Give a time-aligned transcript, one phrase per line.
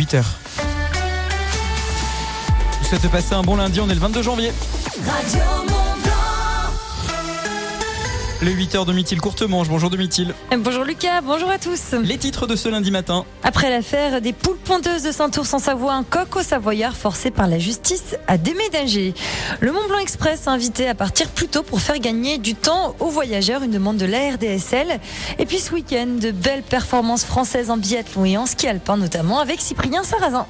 [0.00, 0.22] 8h.
[2.72, 4.50] Je vous souhaite passer un bon lundi, on est le 22 janvier.
[8.42, 9.68] Le 8h de Mithil Courtemanche.
[9.68, 10.34] Bonjour de Mithil.
[10.56, 11.92] Bonjour Lucas, bonjour à tous.
[11.92, 13.26] Les titres de ce lundi matin.
[13.42, 17.48] Après l'affaire des poules ponteuses de Saint-Ours en Savoie, un coq au Savoyard forcé par
[17.48, 19.12] la justice à déménager.
[19.60, 22.94] Le Mont Blanc Express a invité à partir plus tôt pour faire gagner du temps
[22.98, 25.00] aux voyageurs, une demande de la RDSL.
[25.38, 29.40] Et puis ce week-end, de belles performances françaises en biathlon et en ski alpin notamment
[29.40, 30.46] avec Cyprien Sarrazin.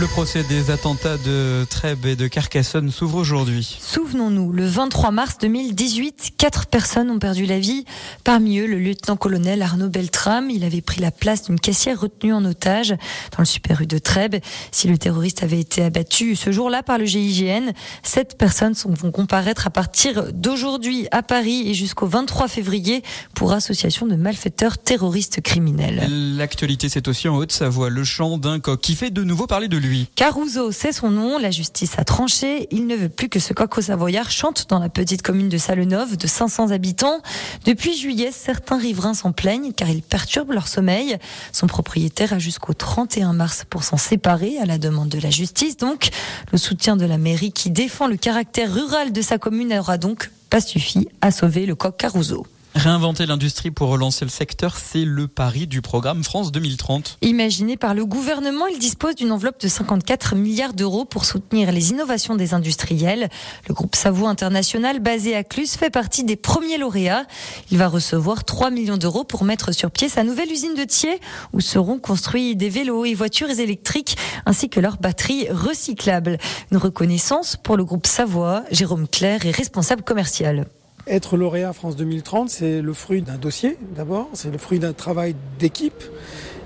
[0.00, 3.78] Le procès des attentats de Trèbes et de Carcassonne s'ouvre aujourd'hui.
[3.80, 7.84] Souvenons-nous, le 23 mars 2018, quatre personnes ont perdu la vie.
[8.24, 10.50] Parmi eux, le lieutenant-colonel Arnaud Beltrame.
[10.50, 13.98] Il avait pris la place d'une caissière retenue en otage dans le super rue de
[13.98, 14.34] Trèbes.
[14.72, 17.70] Si le terroriste avait été abattu ce jour-là par le GIGN,
[18.02, 24.08] sept personnes vont comparaître à partir d'aujourd'hui à Paris et jusqu'au 23 février pour association
[24.08, 26.08] de malfaiteurs terroristes criminels.
[26.36, 29.83] L'actualité, c'est aussi en Haute-Savoie, le chant d'un coq qui fait de nouveau parler de
[30.14, 31.38] Caruso, c'est son nom.
[31.38, 32.68] La justice a tranché.
[32.70, 35.58] Il ne veut plus que ce coq au Savoyard chante dans la petite commune de
[35.58, 37.20] Salenov, de 500 habitants.
[37.64, 41.18] Depuis juillet, certains riverains s'en plaignent car il perturbe leur sommeil.
[41.52, 45.76] Son propriétaire a jusqu'au 31 mars pour s'en séparer à la demande de la justice.
[45.76, 46.10] Donc,
[46.52, 50.30] le soutien de la mairie qui défend le caractère rural de sa commune n'aura donc
[50.50, 52.46] pas suffi à sauver le coq Caruso.
[52.74, 57.18] Réinventer l'industrie pour relancer le secteur, c'est le pari du programme France 2030.
[57.22, 61.92] Imaginé par le gouvernement, il dispose d'une enveloppe de 54 milliards d'euros pour soutenir les
[61.92, 63.28] innovations des industriels.
[63.68, 67.26] Le groupe Savoie International, basé à Clus, fait partie des premiers lauréats.
[67.70, 71.20] Il va recevoir 3 millions d'euros pour mettre sur pied sa nouvelle usine de Thiers,
[71.52, 74.16] où seront construits des vélos et voitures électriques,
[74.46, 76.38] ainsi que leurs batteries recyclables.
[76.72, 78.64] Une reconnaissance pour le groupe Savoie.
[78.72, 80.66] Jérôme Claire est responsable commercial.
[81.06, 85.36] Être lauréat France 2030, c'est le fruit d'un dossier d'abord, c'est le fruit d'un travail
[85.58, 86.02] d'équipe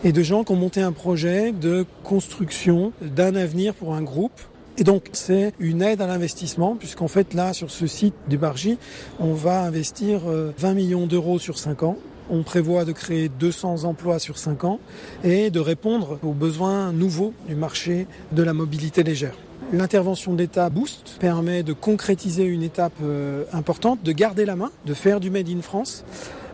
[0.05, 4.41] et de gens qui ont monté un projet de construction d'un avenir pour un groupe.
[4.77, 8.79] Et donc c'est une aide à l'investissement puisqu'en fait là sur ce site du Bargy,
[9.19, 11.97] on va investir 20 millions d'euros sur 5 ans.
[12.31, 14.79] On prévoit de créer 200 emplois sur 5 ans
[15.25, 19.35] et de répondre aux besoins nouveaux du marché de la mobilité légère.
[19.73, 22.95] L'intervention de l'État Boost permet de concrétiser une étape
[23.53, 26.05] importante, de garder la main, de faire du Made in France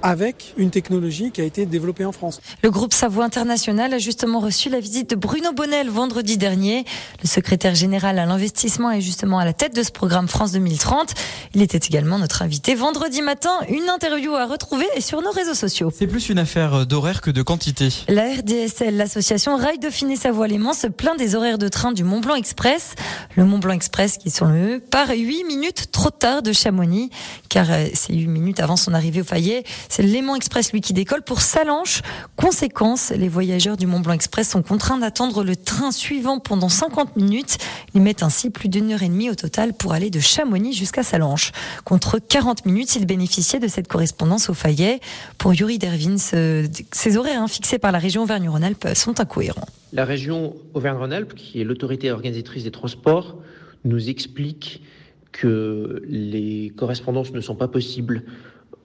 [0.05, 2.43] avec une technologie qui a été développée en France.
[2.63, 6.85] Le groupe Savoie International a justement reçu la visite de Bruno Bonnel vendredi dernier.
[7.23, 11.15] Le secrétaire général à l'investissement est justement à la tête de ce programme France 2030.
[11.55, 13.53] Il était également notre invité vendredi matin.
[13.71, 15.91] Une interview à retrouver sur nos réseaux sociaux.
[15.97, 17.89] C'est plus une affaire d'horaire que de quantité.
[18.09, 22.21] La RDSL, l'association Rail Dauphiné Savoie Léman, se plaint des horaires de train du Mont
[22.21, 22.95] Blanc Express.
[23.37, 27.09] Le Mont Blanc Express qui sur le part 8 minutes trop tard de Chamonix,
[27.49, 29.65] car c'est 8 minutes avant son arrivée au Fayet.
[29.97, 32.03] C'est Léman Express, lui, qui décolle pour Salanches.
[32.35, 37.15] Conséquence, les voyageurs du Mont Blanc Express sont contraints d'attendre le train suivant pendant 50
[37.15, 37.59] minutes.
[37.95, 41.05] Ils mettent ainsi plus d'une heure et demie au total pour aller de Chamonix jusqu'à
[41.05, 41.53] Salanches.
[41.85, 44.99] Contre 40 minutes, ils bénéficiaient de cette correspondance au Fayet.
[45.39, 49.69] Pour Yuri Dervin, ces horaires fixés par la région Auvergne-Rhône-Alpes sont incohérents.
[49.93, 53.37] La région Auvergne-Rhône-Alpes, qui est l'autorité organisatrice des transports,
[53.85, 54.83] nous explique
[55.31, 58.25] que les correspondances ne sont pas possibles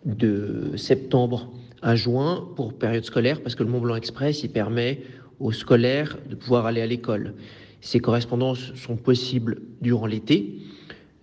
[0.05, 1.51] de septembre
[1.81, 5.01] à juin pour période scolaire parce que le Mont Blanc Express il permet
[5.39, 7.33] aux scolaires de pouvoir aller à l'école.
[7.81, 10.59] Ces correspondances sont possibles durant l'été,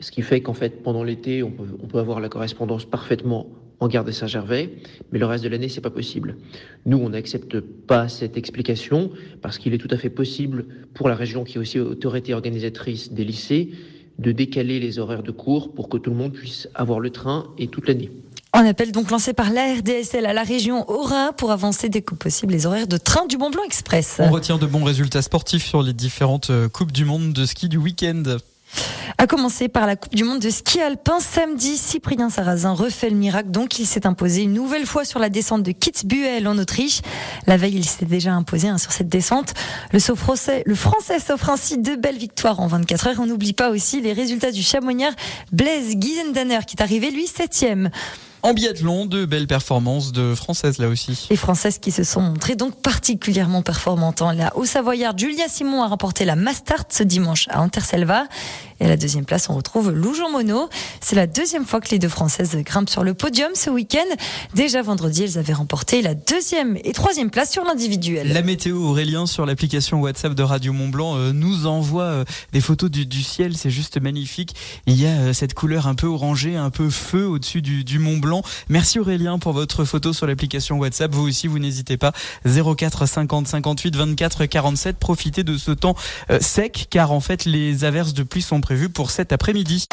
[0.00, 3.48] ce qui fait qu'en fait pendant l'été on peut, avoir la correspondance parfaitement
[3.78, 4.70] en gare de Saint-Gervais,
[5.12, 6.36] mais le reste de l'année c'est pas possible.
[6.86, 9.10] Nous on n'accepte pas cette explication
[9.42, 13.12] parce qu'il est tout à fait possible pour la région qui est aussi autorité organisatrice
[13.12, 13.70] des lycées
[14.18, 17.52] de décaler les horaires de cours pour que tout le monde puisse avoir le train
[17.58, 18.10] et toute l'année.
[18.56, 22.14] Un appel donc lancé par la RDSL à la région Aura pour avancer dès que
[22.14, 24.16] possible les horaires de train du Mont Blanc Express.
[24.18, 27.76] On retient de bons résultats sportifs sur les différentes Coupes du Monde de ski du
[27.76, 28.22] week-end.
[29.18, 33.16] A commencer par la Coupe du Monde de ski alpin samedi, Cyprien Sarrazin refait le
[33.16, 33.50] miracle.
[33.50, 37.02] Donc, il s'est imposé une nouvelle fois sur la descente de Kitzbühel en Autriche.
[37.46, 39.52] La veille, il s'est déjà imposé hein, sur cette descente.
[39.92, 43.16] Le, français, le français s'offre ainsi deux belles victoires en 24 heures.
[43.20, 45.12] On n'oublie pas aussi les résultats du chamonnière
[45.52, 47.90] Blaise Gizendaner qui est arrivé lui septième.
[48.46, 51.26] En biathlon, de belles performances de Françaises là aussi.
[51.30, 54.22] Les Françaises qui se sont montrées donc particulièrement performantes.
[54.36, 58.26] La Haut-Savoyard Julia Simon a remporté la Mastart ce dimanche à Anterselva.
[58.80, 60.68] Et à la deuxième place, on retrouve Lou Jean Monod.
[61.00, 64.16] C'est la deuxième fois que les deux Françaises grimpent sur le podium ce week-end.
[64.54, 68.32] Déjà vendredi, elles avaient remporté la deuxième et troisième place sur l'individuel.
[68.32, 72.60] La météo Aurélien sur l'application WhatsApp de Radio Mont Blanc euh, nous envoie euh, des
[72.60, 74.54] photos du, ciel, c'est juste magnifique.
[74.86, 77.98] Il y a euh, cette couleur un peu orangée, un peu feu au-dessus du, du
[77.98, 78.42] Mont Blanc.
[78.68, 81.14] Merci Aurélien pour votre photo sur l'application WhatsApp.
[81.14, 82.12] Vous aussi, vous n'hésitez pas.
[82.44, 84.98] 04 50 58 24 47.
[84.98, 85.94] Profitez de ce temps
[86.40, 89.86] sec car en fait les averses de pluie sont prévues pour cet après-midi.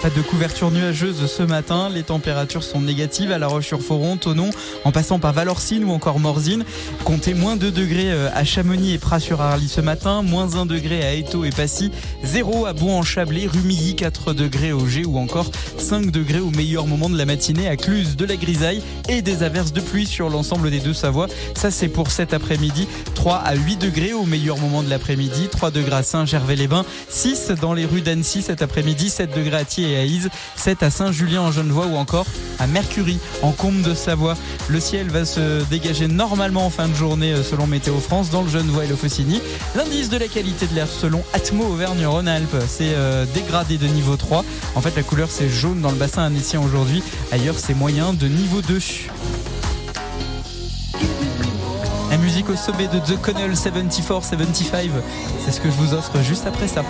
[0.00, 1.90] Pas de couverture nuageuse ce matin.
[1.90, 4.48] Les températures sont négatives à La Roche-sur-Foron, Tonon,
[4.84, 6.64] en passant par Valorcine ou encore Morzine.
[7.04, 11.12] Comptez moins 2 degrés euh, à Chamonix et Pras-sur-Arly ce matin, moins 1 degré à
[11.12, 11.90] Eto et Passy,
[12.24, 17.10] 0 à Bourg-en-Chablais, Rumilly, 4 degrés au G ou encore 5 degrés au meilleur moment
[17.10, 20.70] de la matinée à Cluse, de la grisaille et des averses de pluie sur l'ensemble
[20.70, 21.28] des deux Savoies.
[21.54, 22.88] Ça c'est pour cet après-midi.
[23.16, 27.74] 3 à 8 degrés au meilleur moment de l'après-midi, 3 degrés à Saint-Gervais-les-Bains, 6 dans
[27.74, 31.52] les rues d'Annecy cet après-midi, 7 degrés à Thiers à Ise, 7 à Saint-Julien en
[31.52, 32.26] Genevois ou encore
[32.58, 34.36] à Mercury en Combe de Savoie.
[34.68, 38.42] Le ciel va se dégager normalement en fin de journée euh, selon Météo France dans
[38.42, 39.40] le Genevois et le Faucigny.
[39.74, 44.44] L'indice de la qualité de l'air selon Atmo Auvergne-Rhône-Alpes, c'est euh, dégradé de niveau 3.
[44.74, 47.02] En fait, la couleur c'est jaune dans le bassin annécien aujourd'hui.
[47.32, 48.78] Ailleurs, c'est moyen de niveau 2.
[52.10, 54.90] La musique au sommet de The Connell 74-75,
[55.44, 56.82] c'est ce que je vous offre juste après ça.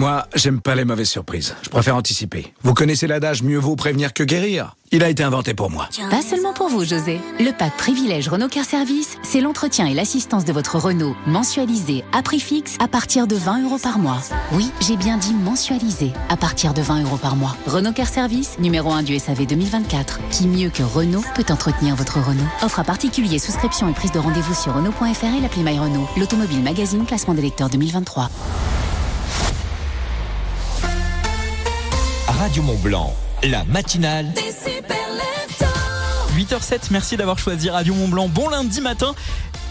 [0.00, 1.54] Moi, j'aime pas les mauvaises surprises.
[1.60, 2.54] Je préfère anticiper.
[2.62, 5.90] Vous connaissez l'adage mieux vaut prévenir que guérir Il a été inventé pour moi.
[6.10, 7.20] Pas seulement pour vous, José.
[7.38, 12.22] Le pack privilège Renault Car Service, c'est l'entretien et l'assistance de votre Renault mensualisé à
[12.22, 14.22] prix fixe à partir de 20 euros par mois.
[14.52, 17.54] Oui, j'ai bien dit mensualisé à partir de 20 euros par mois.
[17.66, 20.18] Renault Car Service, numéro 1 du SAV 2024.
[20.30, 22.48] Qui mieux que Renault peut entretenir votre Renault?
[22.62, 26.08] Offre à particulier, souscription et prise de rendez-vous sur Renault.fr et l'appli My Renault.
[26.16, 28.30] L'automobile magazine classement des lecteurs 2023.
[32.40, 34.32] Radio Mont Blanc, la matinale.
[36.34, 38.28] 8h07, merci d'avoir choisi Radio Mont Blanc.
[38.28, 39.14] Bon lundi matin.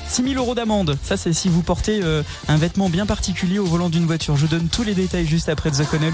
[0.08, 0.96] 6000 euros d'amende.
[1.02, 4.38] Ça, c'est si vous portez euh, un vêtement bien particulier au volant d'une voiture.
[4.38, 6.14] Je vous donne tous les détails juste après The Connells.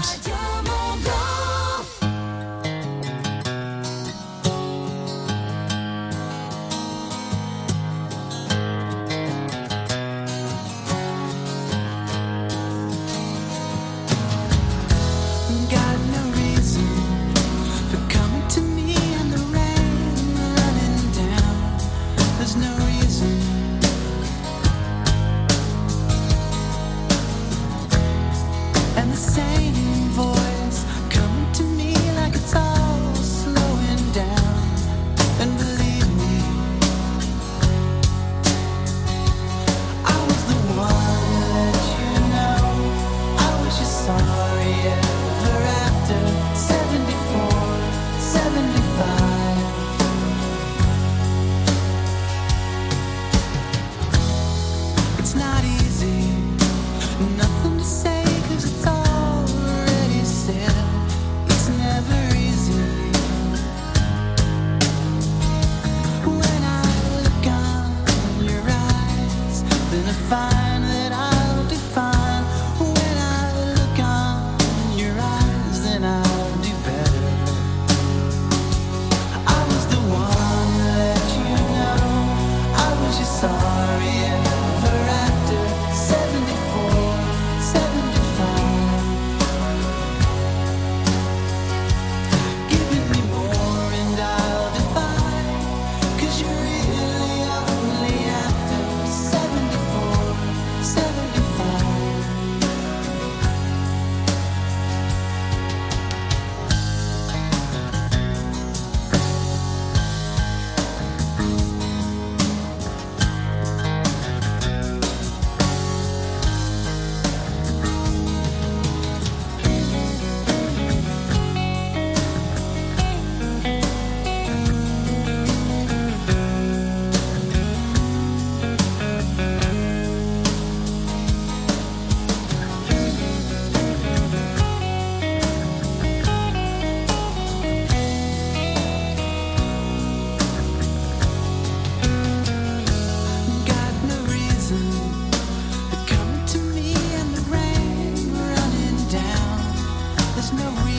[150.52, 150.95] no reason.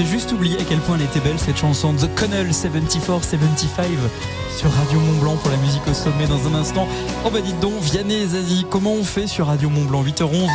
[0.00, 3.98] J'avais juste oublié à quel point elle était belle cette chanson The Connell 74-75
[4.56, 6.88] sur Radio Mont Blanc pour la musique au sommet dans un instant.
[7.26, 10.48] Oh bah dites donc, Vianney et Zazie, comment on fait sur Radio Mont Blanc 8h11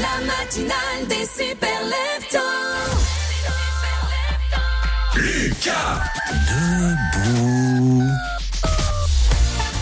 [0.00, 1.80] La matinale des super
[5.14, 6.02] Lucas
[6.48, 8.39] Debout.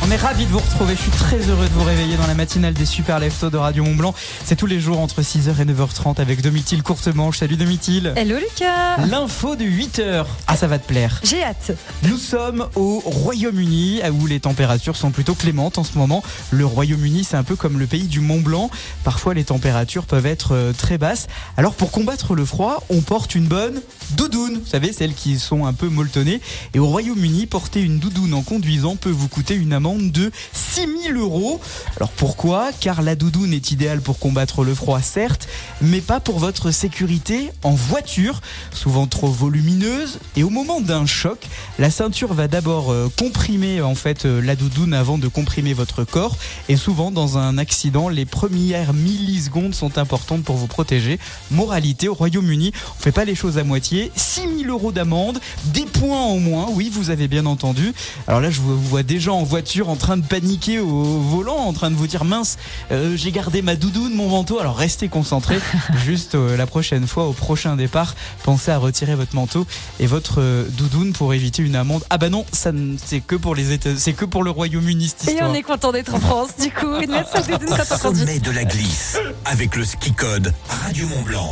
[0.09, 0.97] On est ravis de vous retrouver.
[0.97, 3.85] Je suis très heureux de vous réveiller dans la matinale des Super Leftos de Radio
[3.85, 4.15] Mont Blanc.
[4.43, 7.37] C'est tous les jours entre 6h et 9h30 avec Domitil Courtemanche.
[7.37, 8.15] Salut Domitil.
[8.17, 9.05] Hello Lucas.
[9.07, 10.25] L'info de 8h.
[10.47, 11.21] Ah, ça va te plaire.
[11.25, 11.73] J'ai hâte.
[12.05, 16.23] Nous sommes au Royaume-Uni, où les températures sont plutôt clémentes en ce moment.
[16.53, 18.71] Le Royaume-Uni, c'est un peu comme le pays du Mont Blanc.
[19.05, 21.27] Parfois, les températures peuvent être euh, très basses.
[21.59, 24.61] Alors, pour combattre le froid, on porte une bonne doudoune.
[24.61, 26.41] Vous savez, celles qui sont un peu molletonnées.
[26.73, 31.17] Et au Royaume-Uni, porter une doudoune en conduisant peut vous coûter une amende de 6000
[31.17, 31.61] euros.
[31.97, 32.71] Alors pourquoi?
[32.81, 35.49] Car la doudoune est idéale pour combattre le froid, certes,
[35.81, 38.41] mais pas pour votre sécurité en voiture,
[38.73, 40.19] souvent trop volumineuse.
[40.37, 41.47] Et au moment d'un choc,
[41.79, 46.05] la ceinture va d'abord euh, comprimer en fait euh, la doudoune avant de comprimer votre
[46.05, 46.37] corps.
[46.69, 51.19] Et souvent, dans un accident, les premières millisecondes sont importantes pour vous protéger.
[51.51, 54.13] Moralité au Royaume-Uni, on fait pas les choses à moitié.
[54.17, 56.69] 6000 euros d'amende, des points en moins.
[56.71, 57.93] Oui, vous avez bien entendu.
[58.27, 61.73] Alors là, je vous vois déjà en voiture en train de paniquer au volant, en
[61.73, 62.59] train de vous dire mince,
[62.93, 64.59] euh, j'ai gardé ma doudoune, mon manteau.
[64.59, 65.59] Alors restez concentrés.
[66.05, 69.67] Juste euh, la prochaine fois, au prochain départ, pensez à retirer votre manteau
[69.99, 72.05] et votre euh, doudoune pour éviter une amende.
[72.11, 72.71] Ah bah non, ça
[73.05, 75.93] c'est que pour les États, c'est que pour le Royaume-Uni cette Et on est content
[75.93, 76.95] d'être en France, du coup.
[77.01, 77.19] Une.
[77.99, 81.51] Sommet de la glisse avec le ski code Radio Mont Blanc.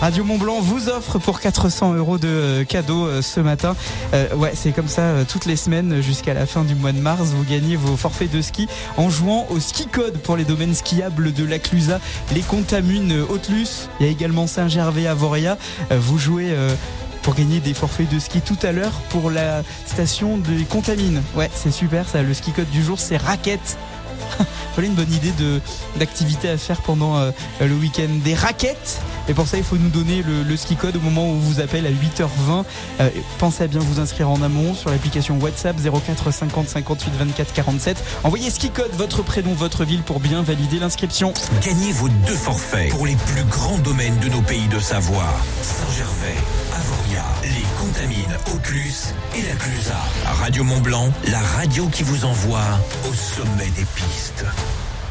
[0.00, 3.76] Radio Mont Blanc vous offre pour 400 euros de cadeaux ce matin.
[4.14, 7.29] Euh, ouais, c'est comme ça toutes les semaines jusqu'à la fin du mois de mars.
[7.30, 11.32] Vous gagnez vos forfaits de ski en jouant au ski code pour les domaines skiables
[11.32, 12.00] de la Clusa,
[12.34, 13.88] les Contamunes euh, Haute-Luce.
[13.98, 15.56] Il y a également Saint-Gervais à Voria.
[15.92, 16.48] Euh, vous jouez.
[16.50, 16.74] euh,
[17.22, 21.22] pour gagner des forfaits de ski tout à l'heure pour la station des Contamines.
[21.36, 22.22] Ouais, c'est super ça.
[22.22, 23.76] Le ski code du jour, c'est raquettes.
[24.74, 25.60] Voilà une bonne idée de
[25.96, 28.08] d'activité à faire pendant euh, le week-end.
[28.24, 29.00] Des raquettes.
[29.28, 31.60] Et pour ça, il faut nous donner le, ski code au moment où on vous
[31.60, 32.64] appelle à 8h20.
[33.00, 37.52] Euh, pensez à bien vous inscrire en amont sur l'application WhatsApp 04 50 58 24
[37.52, 38.02] 47.
[38.24, 41.32] Envoyez ski code, votre prénom, votre ville pour bien valider l'inscription.
[41.62, 45.34] Gagnez vos deux forfaits pour les plus grands domaines de nos pays de Savoie.
[45.62, 46.38] Saint-Gervais,
[46.74, 49.98] Avoria, les Contamines, Haute-Luce et la Clusa.
[50.40, 52.64] Radio Mont Blanc, la radio qui vous envoie
[53.08, 54.44] au sommet des pistes.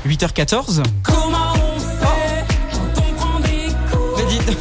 [0.08, 0.84] 8h14.
[1.03, 4.58] Comment on fait quand on prend des coups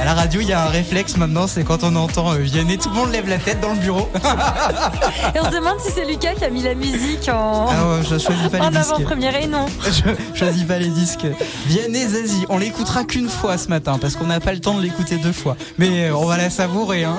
[0.00, 2.78] À la radio, il y a un réflexe maintenant, c'est quand on entend euh, Vianney,
[2.78, 4.08] tout le monde lève la tête dans le bureau.
[5.34, 8.02] Et on se demande si c'est Lucas qui a mis la musique en, Ah ouais,
[8.04, 8.92] je choisis pas les en disques.
[8.92, 9.36] avant-première.
[9.36, 9.66] Et non.
[9.84, 11.26] Je choisis pas les disques.
[11.66, 14.80] Vianney Zazie, on l'écoutera qu'une fois ce matin parce qu'on n'a pas le temps de
[14.82, 15.56] l'écouter deux fois.
[15.76, 17.04] Mais euh, on va la savourer.
[17.04, 17.18] Hein.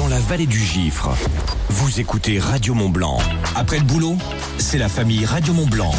[0.00, 1.10] Dans la vallée du Gifre,
[1.68, 3.18] vous écoutez Radio Mont Blanc.
[3.54, 4.16] Après le boulot,
[4.56, 5.92] c'est la famille Radio Mont Blanc.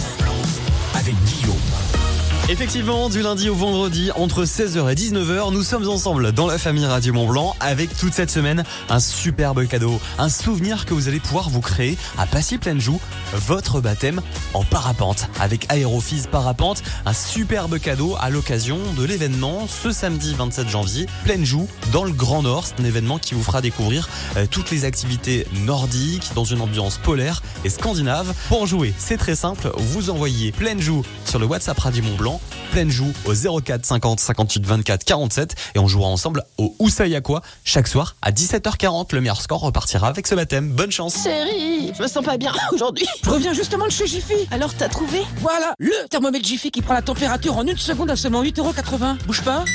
[2.52, 6.86] Effectivement, du lundi au vendredi, entre 16h et 19h, nous sommes ensemble dans la famille
[6.86, 11.22] Radio Mont Blanc avec toute cette semaine un superbe cadeau, un souvenir que vous allez
[11.22, 13.00] pouvoir vous créer à Passy Pleine Joue,
[13.34, 14.22] votre baptême
[14.54, 20.68] en parapente avec Aérofis Parapente, un superbe cadeau à l'occasion de l'événement ce samedi 27
[20.68, 24.46] janvier, Pleine Joue dans le Grand Nord, c'est un événement qui vous fera découvrir euh,
[24.52, 28.34] toutes les activités nordiques dans une ambiance polaire et scandinave.
[28.50, 32.41] Pour jouer, c'est très simple, vous envoyez Pleine Joue sur le WhatsApp Radio Mont Blanc
[32.72, 37.88] pleine joue au 04 50 58 24 47 et on jouera ensemble au Ousayakwa chaque
[37.88, 39.14] soir à 17h40.
[39.14, 40.70] Le meilleur score repartira avec ce baptême.
[40.70, 41.24] Bonne chance.
[41.24, 43.06] Chérie, je me sens pas bien aujourd'hui.
[43.24, 44.48] Je reviens justement de chez Jiffy.
[44.52, 45.22] Alors t'as trouvé?
[45.42, 49.18] Voilà, le thermomètre Jiffy qui prend la température en une seconde à seulement 8,80€.
[49.26, 49.66] Bouge pas.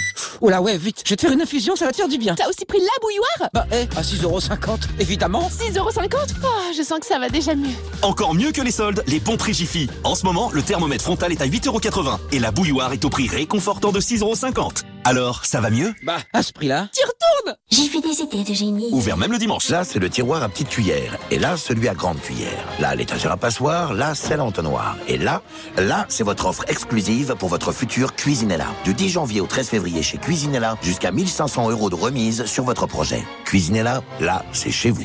[0.41, 1.03] Oh là ouais, vite.
[1.05, 2.35] Je vais te faire une infusion, ça va te faire du bien.
[2.35, 3.51] T'as aussi pris la bouilloire?
[3.53, 5.51] Bah eh, à 6,50€, évidemment.
[5.51, 7.75] 6,50€ Oh, je sens que ça va déjà mieux.
[8.03, 9.89] Encore mieux que les soldes, les bons prix Jiffy.
[10.05, 13.29] En ce moment, le thermomètre frontal est à 8,80€ et la bouilloire est au prix
[13.29, 14.83] réconfortant de 6,50€.
[15.05, 15.93] Alors, ça va mieux?
[16.03, 16.89] Bah, à ce prix-là.
[16.91, 18.89] T'y retournes J'ai fait des idées de génie.
[18.93, 19.69] Ouvert même le dimanche.
[19.69, 21.19] Là, c'est le tiroir à petite cuillère.
[21.31, 22.65] Et là, celui à grande cuillère.
[22.81, 23.93] Là, l'étagère à passoire.
[23.93, 24.97] Là, celle à entonnoir.
[25.07, 25.43] Et là,
[25.77, 28.69] là, c'est votre offre exclusive pour votre future Cuisinella.
[28.85, 32.87] Du 10 janvier au 13 février chez Cuisinella, jusqu'à 1500 euros de remise sur votre
[32.87, 33.23] projet.
[33.45, 35.03] Cuisinella, là, c'est chez vous.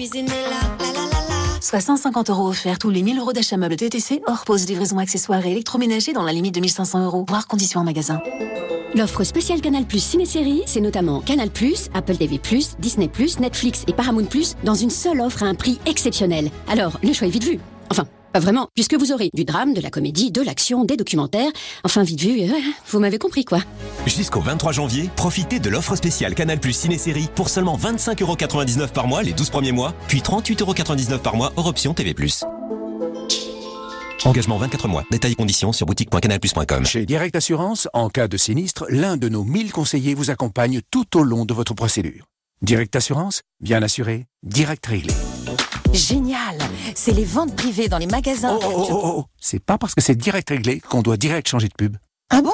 [1.62, 5.46] Soit 150 euros offerts tous les 1000 euros d'achat meuble TTC, hors pause, livraison accessoires
[5.46, 8.20] et électroménager dans la limite de 1500 euros, voire conditions en magasin.
[8.96, 12.42] L'offre spéciale Canal Plus Ciné-Série, c'est notamment Canal Plus, Apple TV+,
[12.80, 14.28] Disney+, Netflix et Paramount+,
[14.64, 16.50] dans une seule offre à un prix exceptionnel.
[16.68, 17.60] Alors, le choix est vite vu.
[17.92, 21.52] Enfin, Pas vraiment, puisque vous aurez du drame, de la comédie, de l'action, des documentaires.
[21.84, 22.54] Enfin, vite vu, euh,
[22.90, 23.60] vous m'avez compris quoi.
[24.06, 29.24] Jusqu'au 23 janvier, profitez de l'offre spéciale Canal Plus Ciné-Série pour seulement 25,99€ par mois
[29.24, 32.16] les 12 premiers mois, puis 38,99€ par mois hors option TV+.
[34.26, 35.04] Engagement 24 mois.
[35.10, 36.86] Détails et conditions sur boutique.canalplus.com.
[36.86, 41.18] Chez Direct Assurance, en cas de sinistre, l'un de nos 1000 conseillers vous accompagne tout
[41.18, 42.26] au long de votre procédure.
[42.62, 45.14] Direct Assurance, bien assuré, direct réglé.
[45.94, 46.58] Génial
[46.96, 48.58] C'est les ventes privées dans les magasins.
[48.62, 51.68] Oh, oh, oh, oh, c'est pas parce que c'est direct réglé qu'on doit direct changer
[51.68, 51.98] de pub.
[52.30, 52.54] Ah bon?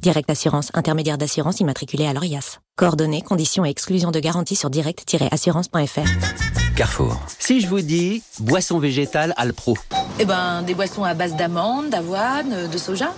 [0.00, 2.58] Direct Assurance, intermédiaire d'assurance immatriculé à l'ORIAS.
[2.76, 6.59] Coordonnées, conditions et exclusions de garantie sur direct-assurance.fr.
[6.80, 7.20] Carrefour.
[7.38, 9.76] Si je vous dis boisson végétale Alpro.
[10.18, 13.12] Eh ben, des boissons à base d'amandes, d'avoine, de soja.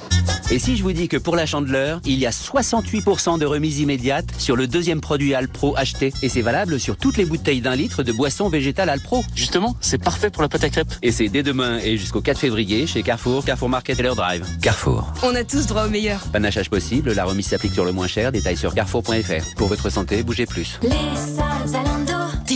[0.50, 3.78] Et si je vous dis que pour la chandeleur, il y a 68% de remise
[3.78, 6.12] immédiate sur le deuxième produit Alpro acheté.
[6.22, 9.22] Et c'est valable sur toutes les bouteilles d'un litre de boisson végétale Alpro.
[9.36, 10.94] Justement, c'est parfait pour la pâte à crêpes.
[11.00, 14.44] Et c'est dès demain et jusqu'au 4 février chez Carrefour, Carrefour Market et leur drive.
[14.60, 15.06] Carrefour.
[15.22, 16.18] On a tous droit au meilleur.
[16.32, 19.54] Panachage possible, la remise s'applique sur le moins cher, détail sur carrefour.fr.
[19.54, 20.80] Pour votre santé, bougez plus.
[20.82, 22.11] Les.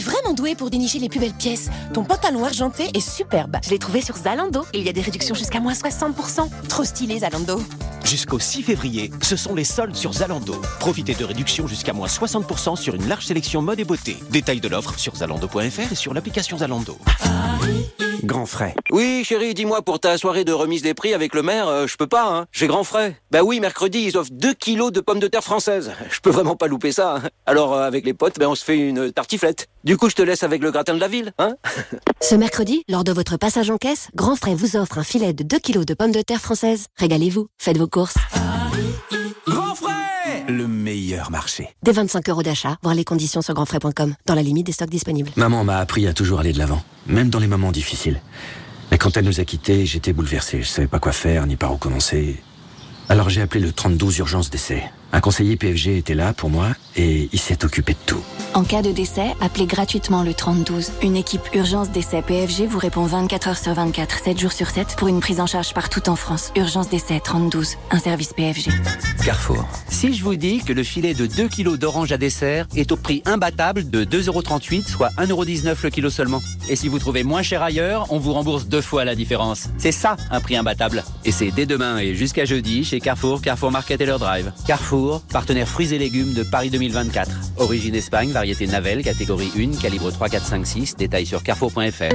[0.07, 1.69] Vraiment doué pour dénicher les plus belles pièces.
[1.92, 3.57] Ton pantalon argenté est superbe.
[3.64, 4.64] Je l'ai trouvé sur Zalando.
[4.73, 6.49] Il y a des réductions jusqu'à moins 60%.
[6.69, 7.61] Trop stylé, Zalando.
[8.07, 10.55] Jusqu'au 6 février, ce sont les soldes sur Zalando.
[10.79, 14.16] Profitez de réductions jusqu'à moins 60% sur une large sélection mode et beauté.
[14.31, 16.97] Détail de l'offre sur zalando.fr et sur l'application Zalando.
[18.23, 18.75] Grand frais.
[18.90, 21.97] Oui, chérie, dis-moi, pour ta soirée de remise des prix avec le maire, euh, je
[21.97, 22.47] peux pas, hein.
[22.51, 23.21] J'ai grand frais.
[23.31, 25.92] Bah oui, mercredi, ils offrent 2 kilos de pommes de terre françaises.
[26.11, 27.16] Je peux vraiment pas louper ça.
[27.16, 27.29] hein.
[27.45, 29.69] Alors, euh, avec les potes, ben, on se fait une tartiflette.
[29.85, 31.57] Du coup, je te laisse avec le gratin de la ville, hein
[32.21, 35.45] Ce mercredi, lors de votre passage en caisse, Grand Frais vous offre un filet de
[35.45, 36.87] 2 kilos de pommes de terre françaises.
[36.97, 37.96] Régalez-vous, faites vos courses.
[37.97, 41.71] Grand frais Le meilleur marché.
[41.83, 45.31] Dès 25 euros d'achat, voir les conditions sur grandfrais.com, dans la limite des stocks disponibles.
[45.37, 48.21] Maman m'a appris à toujours aller de l'avant, même dans les moments difficiles.
[48.91, 50.61] Mais quand elle nous a quittés, j'étais bouleversé.
[50.61, 52.43] Je savais pas quoi faire, ni par où commencer.
[53.09, 54.85] Alors j'ai appelé le 32 urgence d'essai.
[55.12, 58.23] Un conseiller PFG était là pour moi et il s'est occupé de tout.
[58.55, 60.92] En cas de décès, appelez gratuitement le 3012.
[61.03, 64.97] Une équipe urgence décès PFG vous répond 24 heures sur 24, 7 jours sur 7
[64.97, 66.53] pour une prise en charge partout en France.
[66.57, 68.71] Urgence décès 3012, un service PFG.
[69.25, 69.69] Carrefour.
[69.88, 72.97] Si je vous dis que le filet de 2 kilos d'orange à dessert est au
[72.97, 76.40] prix imbattable de 2,38€, soit 1,19€ le kilo seulement.
[76.69, 79.69] Et si vous trouvez moins cher ailleurs, on vous rembourse deux fois la différence.
[79.77, 81.05] C'est ça, un prix imbattable.
[81.25, 84.51] Et c'est dès demain et jusqu'à jeudi chez Carrefour, Carrefour Market et leur drive.
[84.66, 84.96] Carrefour,
[85.33, 87.31] partenaire fruits et légumes de Paris 2024.
[87.59, 90.97] Origine Espagne, variété Navel, catégorie 1, calibre 3, 4, 5, 6.
[90.97, 92.15] Détail sur carrefour.fr.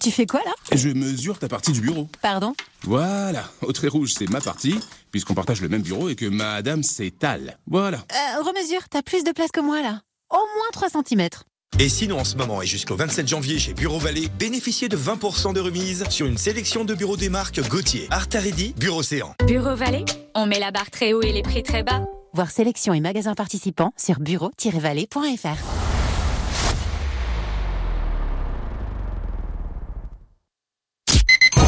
[0.00, 0.52] Tu fais quoi là?
[0.76, 2.08] Je mesure ta partie du bureau.
[2.20, 2.54] Pardon?
[2.82, 4.78] Voilà, au trait rouge, c'est ma partie,
[5.10, 7.58] puisqu'on partage le même bureau et que madame, c'est Tal.
[7.66, 7.98] Voilà.
[8.12, 10.02] euh, Remesure, t'as plus de place que moi là.
[10.30, 11.28] Au moins 3 cm.
[11.78, 15.54] Et sinon, en ce moment et jusqu'au 27 janvier chez Bureau Vallée, bénéficiez de 20%
[15.54, 19.34] de remise sur une sélection de bureaux des marques Gauthier, Artaredi, Bureau Océan.
[19.46, 20.04] Bureau Vallée,
[20.34, 22.04] on met la barre très haut et les prix très bas.
[22.34, 25.48] Voir sélection et magasins participants sur bureau-vallée.fr.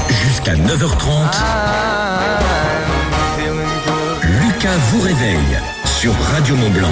[0.08, 1.10] Jusqu'à 9h30.
[4.42, 6.88] Lucas vous réveille sur Radio Mont Blanc.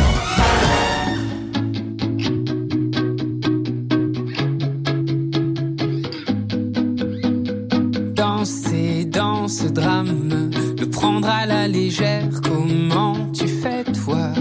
[9.48, 14.32] Ce drame, le prendre à la légère, comment tu fais toi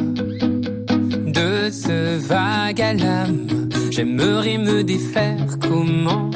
[1.26, 3.48] De ce vague à l'âme,
[3.90, 6.30] j'aimerais me défaire, comment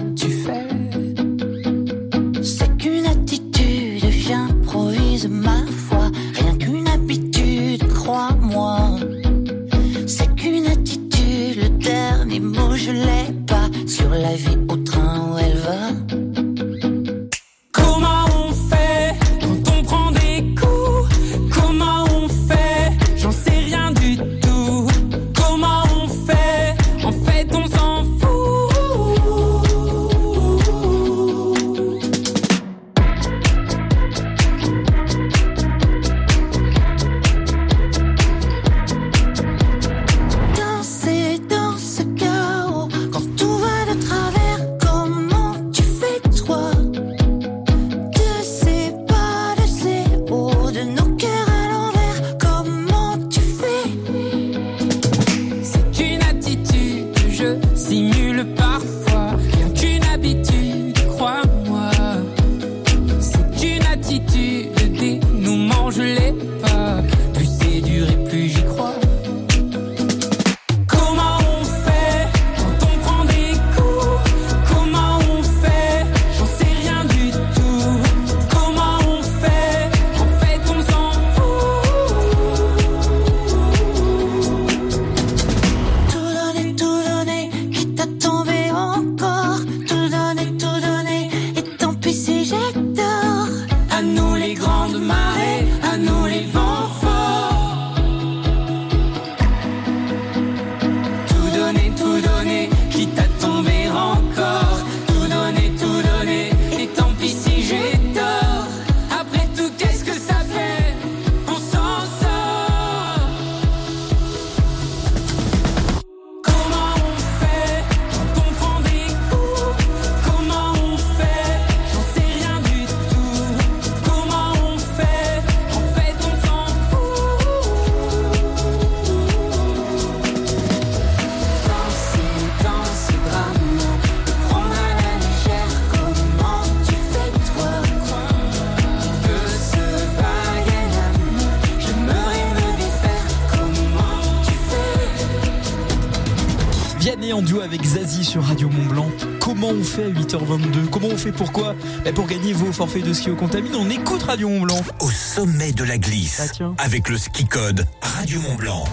[150.32, 153.89] 8h22 Comment on fait pourquoi bah, Pour gagner vos forfaits de ski au Contamine, on
[153.89, 154.82] écoute Radio Mont Blanc.
[155.00, 158.86] Au sommet de la glisse, avec le ski code Radio Mont Blanc.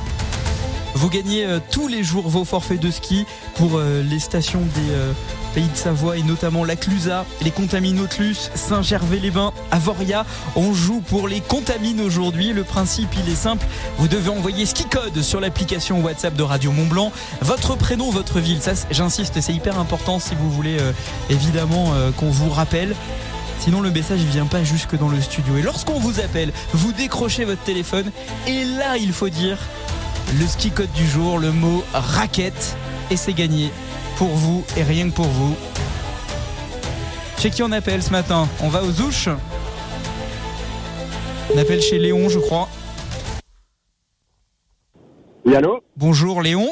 [0.94, 3.24] Vous gagnez euh, tous les jours vos forfaits de ski
[3.54, 5.12] pour euh, les stations des euh,
[5.54, 10.26] pays de Savoie et notamment la Clusa, les Contamines Autlus, Saint-Gervais-les-Bains, Avoria.
[10.56, 12.52] On joue pour les Contamines aujourd'hui.
[12.52, 13.64] Le principe, il est simple.
[13.96, 17.12] Vous devez envoyer ski code sur l'application WhatsApp de Radio Mont Blanc.
[17.42, 18.60] Votre prénom, votre ville.
[18.60, 20.78] Ça, j'insiste, c'est hyper important si vous voulez
[21.30, 22.96] évidemment qu'on vous rappelle.
[23.60, 25.56] Sinon le message ne vient pas jusque dans le studio.
[25.56, 28.10] Et lorsqu'on vous appelle, vous décrochez votre téléphone
[28.48, 29.58] et là il faut dire
[30.40, 32.76] le ski code du jour, le mot raquette.
[33.12, 33.70] Et c'est gagné
[34.16, 35.54] pour vous et rien que pour vous.
[37.40, 38.48] Chez qui on appelle ce matin?
[38.60, 39.28] On va aux ouches?
[41.54, 42.68] On appelle chez Léon, je crois.
[45.44, 46.68] Oui, allô Bonjour Léon.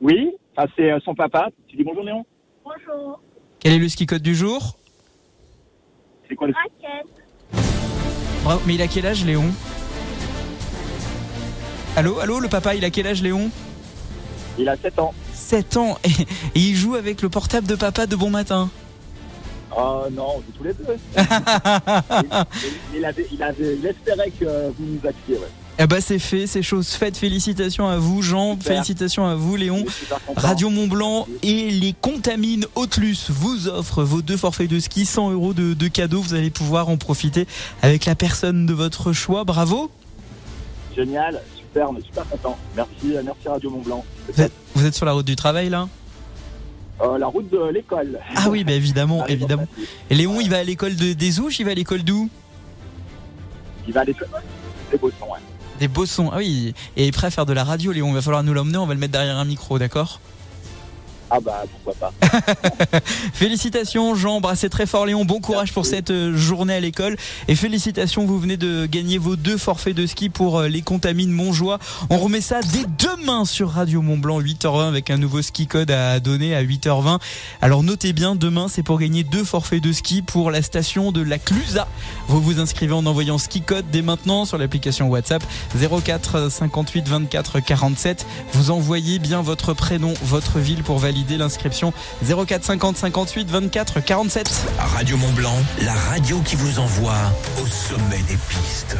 [0.00, 1.48] Oui, ah, c'est euh, son papa.
[1.68, 2.24] Tu dis bonjour Léon
[2.64, 3.20] Bonjour.
[3.60, 4.76] Quel est le ski code du jour?
[6.28, 7.06] C'est quoi le Raquette.
[8.42, 9.50] Bravo, mais il a quel âge Léon?
[11.96, 13.50] Allô, allô, le papa, il a quel âge, Léon?
[14.58, 15.14] Il a 7 ans.
[15.32, 16.10] 7 ans et,
[16.54, 18.68] il joue avec le portable de papa de bon matin.
[19.76, 20.84] Oh non, on joue tous les deux.
[22.94, 25.48] il, avait, il, avait, espérait que vous nous ouais.
[25.78, 27.16] Eh bah c'est fait, c'est chose faite.
[27.16, 29.84] Félicitations à vous Jean, félicitations à vous Léon.
[30.36, 35.32] Radio Mont Blanc et les Contamines Autlus vous offrent vos deux forfaits de ski, 100
[35.32, 36.20] euros de, de cadeaux.
[36.20, 37.46] Vous allez pouvoir en profiter
[37.82, 39.42] avec la personne de votre choix.
[39.44, 39.90] Bravo.
[40.94, 41.40] Génial
[41.74, 42.56] super, on est super content.
[42.76, 44.04] Merci, merci Radio Mont Blanc.
[44.74, 45.88] Vous êtes, sur la route du travail là?
[47.00, 48.18] Euh, la route de l'école.
[48.36, 49.66] Ah oui, bah évidemment, évidemment.
[50.10, 52.28] Et Léon, il va à l'école de, des Ouches, il va à l'école d'où?
[53.86, 54.28] Il va à l'école
[54.90, 55.40] des Bossons, ouais.
[55.80, 56.74] Des Bossons, ah oui.
[56.96, 58.08] Et il est prêt à faire de la radio, Léon.
[58.08, 60.20] Il va falloir nous l'emmener, on va le mettre derrière un micro, d'accord?
[61.30, 63.00] Ah bah pourquoi pas.
[63.32, 67.16] félicitations Jean, embrassez très fort Léon, bon courage pour cette euh, journée à l'école
[67.48, 71.30] et félicitations, vous venez de gagner vos deux forfaits de ski pour euh, les Contamines
[71.30, 71.78] Montjoie.
[72.10, 75.90] On remet ça dès demain sur Radio Mont Blanc 8h20 avec un nouveau ski code
[75.90, 77.18] à donner à 8h20.
[77.62, 81.22] Alors notez bien, demain c'est pour gagner deux forfaits de ski pour la station de
[81.22, 81.88] la Clusa.
[82.28, 85.42] Vous vous inscrivez en envoyant ski code dès maintenant sur l'application WhatsApp
[85.74, 88.26] 04 58 24 47.
[88.52, 94.66] Vous envoyez bien votre prénom, votre ville pour valider l'inscription 04 50 58 24 47.
[94.94, 97.14] Radio Mont Blanc, la radio qui vous envoie
[97.62, 98.96] au sommet des pistes.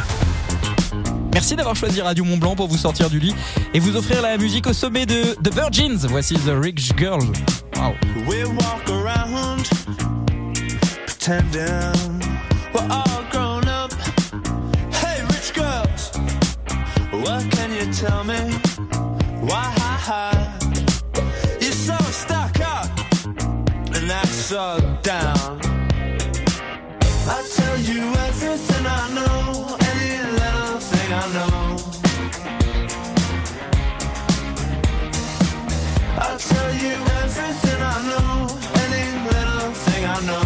[1.32, 3.34] Merci d'avoir choisi Radio Mont Blanc pour vous sortir du lit
[3.74, 6.06] et vous offrir la musique au sommet de The Virgins.
[6.08, 7.20] Voici The Rich Girl.
[7.76, 7.94] Wow.
[8.28, 9.68] We walk around
[11.06, 12.22] pretending
[12.72, 13.92] we're all grown up.
[14.92, 16.12] Hey, rich girls,
[17.10, 18.38] what can you tell me?
[19.40, 19.83] Why?
[24.44, 25.58] So down.
[27.26, 31.76] I tell you everything I know, any little thing I know.
[36.18, 38.32] I tell you everything I know,
[38.84, 40.43] any little thing I know.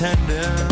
[0.00, 0.69] Pretending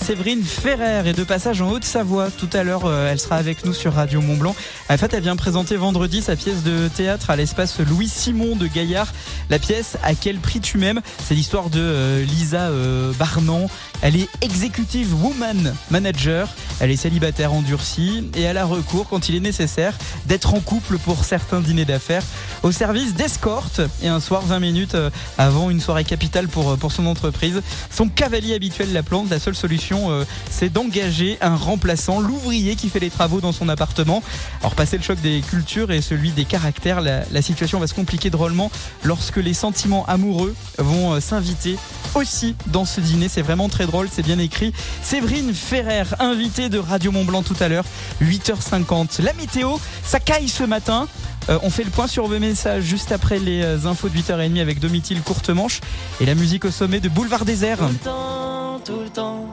[0.00, 2.30] Séverine Ferrer est de passage en Haute-Savoie.
[2.30, 4.54] Tout à l'heure, euh, elle sera avec nous sur Radio Mont Blanc.
[4.88, 8.66] En fait, elle vient présenter vendredi sa pièce de théâtre à l'espace Louis Simon de
[8.66, 9.12] Gaillard.
[9.50, 11.00] La pièce À quel prix tu m'aimes?
[11.24, 13.68] C'est l'histoire de euh, Lisa euh, Barnan.
[14.02, 16.48] Elle est executive woman manager.
[16.82, 20.98] Elle est célibataire endurcie et elle a recours quand il est nécessaire d'être en couple
[20.98, 22.24] pour certains dîners d'affaires
[22.64, 26.76] au service d'escorte et un soir 20 minutes euh, avant une soirée capitale pour, euh,
[26.76, 27.62] pour son entreprise.
[27.88, 29.30] Son cavalier habituel la plante.
[29.30, 33.68] La seule solution, euh, c'est d'engager un remplaçant, l'ouvrier qui fait les travaux dans son
[33.68, 34.20] appartement.
[34.60, 38.30] Alors, passer le choc des cultures et celui des caractères, la, situation va se compliquer
[38.30, 38.72] drôlement
[39.04, 41.76] lorsque les sentiments amoureux vont s'inviter
[42.14, 43.28] aussi dans ce dîner.
[43.28, 44.72] C'est vraiment très drôle, c'est bien écrit.
[45.02, 47.84] Séverine Ferrer, invitée de Radio Mont Blanc tout à l'heure,
[48.22, 49.22] 8h50.
[49.22, 51.06] La météo, ça caille ce matin.
[51.48, 54.60] Euh, on fait le point sur vos messages juste après les euh, infos de 8h30
[54.60, 55.80] avec Domitil Courte Manche
[56.20, 57.78] et la musique au sommet de Boulevard Désert.
[57.78, 59.46] Tout le temps, tout le temps.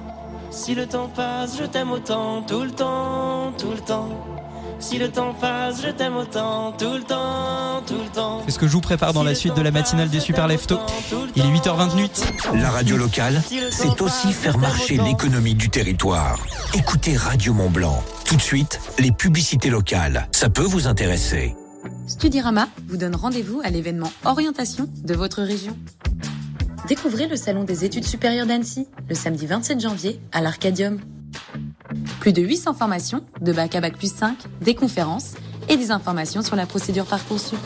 [0.50, 2.42] Si le temps passe, je t'aime autant.
[2.44, 4.39] Tout le temps, tout le temps.
[4.80, 6.72] Si le temps passe, je t'aime autant.
[6.72, 8.42] Tout le temps, tout le temps.
[8.46, 10.80] C'est ce que je vous prépare dans la suite de la matinale des Super Lefto.
[11.36, 12.60] Il est 8h28.
[12.62, 16.40] La radio locale, c'est aussi faire marcher l'économie du territoire.
[16.74, 18.04] Écoutez Radio Mont Blanc.
[18.24, 20.28] Tout de suite, les publicités locales.
[20.32, 21.56] Ça peut vous intéresser.
[22.08, 25.78] Studirama vous donne rendez-vous à l'événement Orientation de votre région.
[26.88, 31.00] Découvrez le Salon des études supérieures d'Annecy le samedi 27 janvier à l'Arcadium.
[32.20, 35.34] Plus de 800 formations, de bac à bac plus 5, des conférences
[35.70, 37.60] et des informations sur la procédure Parcoursup.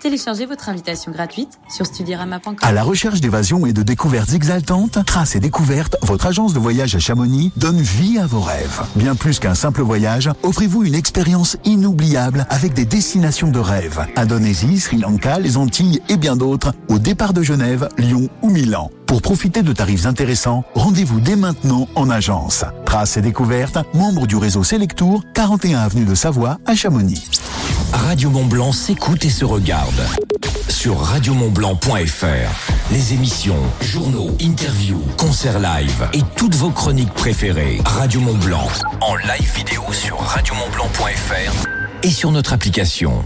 [0.00, 2.56] Téléchargez votre invitation gratuite sur studirama.com.
[2.62, 6.94] À la recherche d'évasion et de découvertes exaltantes, Traces et Découvertes, votre agence de voyage
[6.94, 8.82] à Chamonix donne vie à vos rêves.
[8.94, 14.06] Bien plus qu'un simple voyage, offrez-vous une expérience inoubliable avec des destinations de rêve.
[14.16, 18.90] Indonésie, Sri Lanka, les Antilles et bien d'autres, au départ de Genève, Lyon ou Milan.
[19.06, 22.64] Pour profiter de tarifs intéressants, rendez-vous dès maintenant en agence.
[22.84, 27.30] Traces et Découvertes, membre du réseau Selectour, 41 avenue de Savoie à Chamonix.
[27.92, 30.02] Radio Mont Blanc s'écoute et se regarde.
[30.68, 32.92] Sur radiomontblanc.fr.
[32.92, 37.80] Les émissions, journaux, interviews, concerts live et toutes vos chroniques préférées.
[37.84, 38.68] Radio Mont Blanc.
[39.00, 41.66] En live vidéo sur radiomontblanc.fr
[42.02, 43.24] et sur notre application.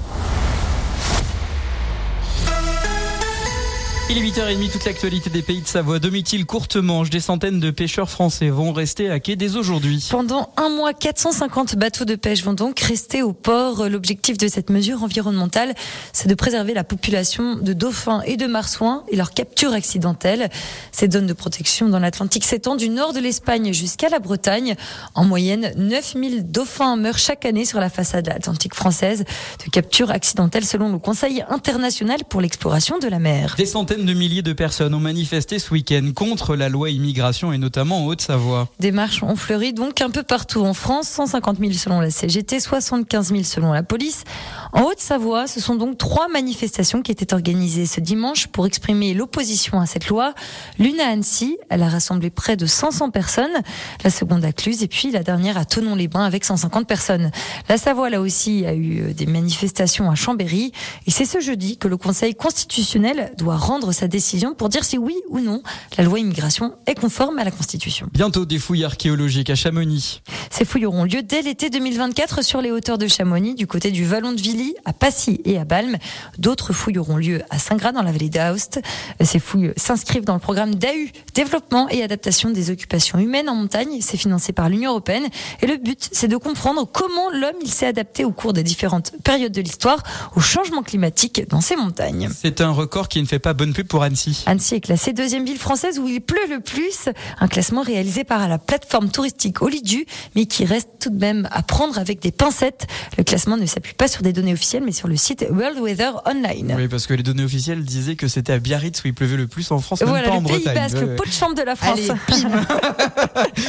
[4.12, 6.00] Il est 8h30, toute l'actualité des pays de Savoie.
[6.00, 10.04] Domitil courte manche, des centaines de pêcheurs français vont rester à quai dès aujourd'hui.
[10.10, 13.88] Pendant un mois, 450 bateaux de pêche vont donc rester au port.
[13.88, 15.76] L'objectif de cette mesure environnementale,
[16.12, 20.50] c'est de préserver la population de dauphins et de marsouins et leur capture accidentelle.
[20.90, 24.74] Cette zone de protection dans l'Atlantique s'étend du nord de l'Espagne jusqu'à la Bretagne.
[25.14, 29.24] En moyenne, 9000 dauphins meurent chaque année sur la façade atlantique française
[29.64, 33.54] de capture accidentelle selon le Conseil international pour l'exploration de la mer.
[33.56, 37.58] Des centaines de milliers de personnes ont manifesté ce week-end contre la loi immigration et
[37.58, 38.68] notamment en Haute-Savoie.
[38.78, 42.60] Des marches ont fleuri donc un peu partout en France, 150 000 selon la CGT,
[42.60, 44.24] 75 000 selon la police.
[44.72, 49.80] En Haute-Savoie, ce sont donc trois manifestations qui étaient organisées ce dimanche pour exprimer l'opposition
[49.80, 50.34] à cette loi.
[50.78, 53.62] L'une à Annecy, elle a rassemblé près de 500 personnes,
[54.04, 57.30] la seconde à Cluse et puis la dernière à Tonon-les-Bains avec 150 personnes.
[57.68, 60.72] La Savoie, là aussi, a eu des manifestations à Chambéry
[61.06, 64.98] et c'est ce jeudi que le Conseil constitutionnel doit rendre sa décision pour dire si
[64.98, 65.62] oui ou non
[65.98, 68.08] la loi immigration est conforme à la Constitution.
[68.12, 70.22] Bientôt des fouilles archéologiques à Chamonix.
[70.50, 74.04] Ces fouilles auront lieu dès l'été 2024 sur les hauteurs de Chamonix, du côté du
[74.04, 75.96] Vallon de Villy, à Passy et à Balme.
[76.38, 78.80] D'autres fouilles auront lieu à Saint-Gras, dans la vallée d'Aoste.
[79.20, 80.88] Ces fouilles s'inscrivent dans le programme DAU,
[81.34, 83.98] développement et adaptation des occupations humaines en montagne.
[84.00, 85.24] C'est financé par l'Union européenne.
[85.62, 89.12] Et le but, c'est de comprendre comment l'homme il s'est adapté au cours des différentes
[89.24, 90.02] périodes de l'histoire
[90.36, 92.28] au changement climatique dans ces montagnes.
[92.34, 94.42] C'est un record qui ne fait pas bonne pub pour Annecy.
[94.46, 97.08] Annecy est classée deuxième ville française où il pleut le plus.
[97.38, 101.62] Un classement réalisé par la plateforme touristique Olidu, mais qui reste tout de même à
[101.62, 102.86] prendre avec des pincettes.
[103.16, 106.22] Le classement ne s'appuie pas sur des données officielles, mais sur le site World Weather
[106.26, 106.74] Online.
[106.76, 109.46] Oui, parce que les données officielles disaient que c'était à Biarritz où il pleuvait le
[109.46, 110.74] plus en France, même voilà, pas le en Pays Bretagne.
[110.74, 111.98] Basque, le pot de chambre de la France.
[111.98, 112.42] Allez.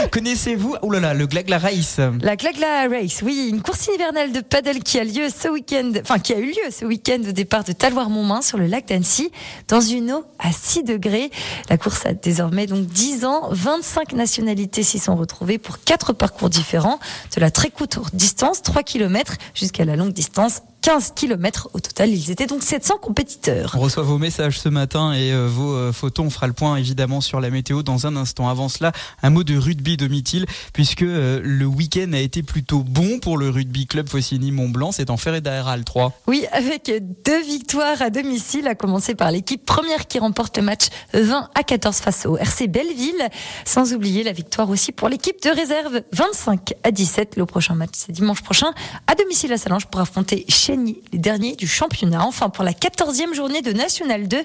[0.12, 4.41] Connaissez-vous, oh là là, le Glagla Race La Glagla Race, oui, une course hivernale de
[4.41, 7.63] paddle qui a lieu ce week-end, enfin qui a eu lieu ce week-end au départ
[7.63, 9.32] de Taloir-Montmain sur le lac d'Annecy,
[9.67, 9.90] dans une
[10.39, 11.32] à 6 degrés.
[11.69, 16.49] La course a désormais donc 10 ans, 25 nationalités s'y sont retrouvées pour quatre parcours
[16.49, 16.99] différents,
[17.36, 21.70] de la très courte distance, 3 km, jusqu'à la longue distance, 15 km.
[21.74, 23.76] Au total, ils étaient donc 700 compétiteurs.
[23.78, 26.26] On reçoit vos messages ce matin et euh, vos euh, photos.
[26.26, 28.50] On fera le point évidemment sur la météo dans un instant.
[28.50, 28.91] Avant cela,
[29.22, 33.50] un mot de rugby domicile puisque euh, le week-end a été plutôt bon pour le
[33.50, 34.91] rugby club Faucigny Mont-Blanc.
[34.91, 36.13] C'est en Ferré-d'Aéral 3.
[36.28, 36.91] Oui, avec
[37.26, 41.63] deux victoires à domicile, à commencer par l'équipe première qui remporte le match 20 à
[41.63, 43.30] 14 face au RC Belleville.
[43.65, 47.36] Sans oublier la victoire aussi pour l'équipe de réserve 25 à 17.
[47.38, 48.72] Le prochain match, c'est dimanche prochain
[49.06, 52.25] à domicile à Salange pour affronter Les derniers du championnat.
[52.25, 54.38] Enfin, pour la 14e journée de National 2,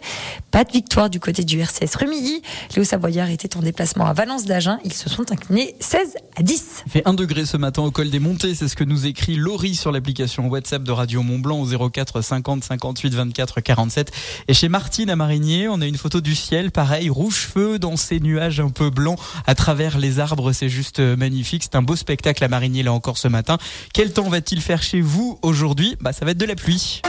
[0.50, 2.42] pas de victoire du côté du RCS Remilly.
[2.74, 4.78] Léo Savoyard était en déplacement à Valence d'Agen.
[4.84, 6.82] Ils se sont inclinés 16 à 10.
[6.86, 8.56] Il fait 1 degré ce matin au col des Montées.
[8.56, 12.64] C'est ce que nous écrit Laurie sur l'application WhatsApp de Radio Mont-Blanc au 04 50
[12.64, 14.10] 58 24 47.
[14.48, 17.96] Et chez Martine à Marigné, on a une photo du ciel, pareil, rouge feu dans
[17.96, 20.52] ces nuages un peu blancs à travers les arbres.
[20.52, 21.62] C'est juste magnifique.
[21.62, 23.58] C'est un beau spectacle à Marigné là encore ce matin.
[23.94, 25.96] Quel temps va-t-il faire chez vous aujourd'hui?
[26.00, 27.02] Bah, ça va être de la pluie.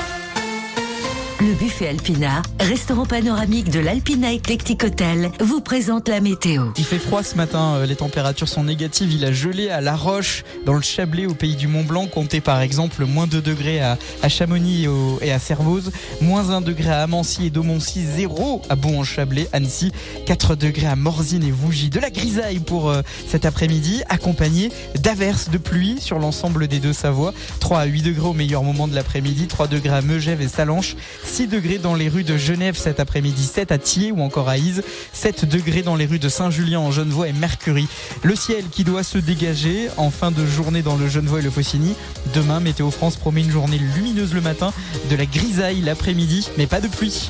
[1.40, 6.72] Le buffet Alpina, restaurant panoramique de l'Alpina Eclectic Hotel, vous présente la météo.
[6.76, 9.14] Il fait froid ce matin, euh, les températures sont négatives.
[9.14, 12.08] Il a gelé à La Roche, dans le Chablais, au pays du Mont Blanc.
[12.08, 14.88] Comptez par exemple moins 2 degrés à, Chamonix
[15.22, 19.92] et, à Servoz, moins 1 degré à Amancy et Domoncy, 0 à Bon-en-Chablais, Annecy,
[20.26, 21.92] 4 degrés à Morzine et Vougy.
[21.92, 26.94] De la grisaille pour euh, cet après-midi, accompagné d'averses de pluie sur l'ensemble des deux
[26.94, 27.36] Savoies.
[27.60, 30.96] 3 à 8 degrés au meilleur moment de l'après-midi, 3 degrés à Megève et Salanches,
[31.28, 34.58] 6 degrés dans les rues de Genève cet après-midi, 7 à Thiers ou encore à
[34.58, 37.88] Ise, 7 degrés dans les rues de Saint-Julien en Genevois et Mercury.
[38.24, 41.52] Le ciel qui doit se dégager en fin de journée dans le Genevois et le
[41.52, 41.96] Faucigny.
[42.34, 44.74] Demain, Météo France promet une journée lumineuse le matin,
[45.10, 47.30] de la grisaille l'après-midi, mais pas de pluie.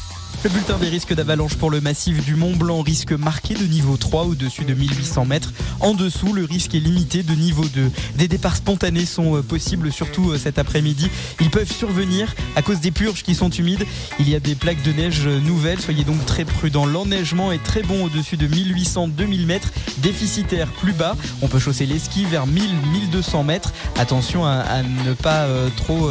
[0.43, 3.95] Le bulletin des risques d'avalanche pour le massif du Mont Blanc risque marqué de niveau
[3.95, 5.53] 3 au-dessus de 1800 mètres.
[5.79, 7.91] En dessous, le risque est limité de niveau 2.
[8.15, 11.09] Des départs spontanés sont euh, possibles, surtout euh, cet après-midi.
[11.39, 13.85] Ils peuvent survenir à cause des purges qui sont humides.
[14.19, 16.87] Il y a des plaques de neige euh, nouvelles, soyez donc très prudents.
[16.87, 21.15] L'enneigement est très bon au-dessus de 1800-2000 mètres, déficitaire plus bas.
[21.43, 23.73] On peut chausser les skis vers 1000-1200 mètres.
[23.99, 26.09] Attention à, ne pas trop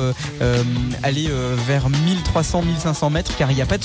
[1.03, 1.28] aller
[1.66, 3.84] vers 1300-1500 mètres car il n'y a pas de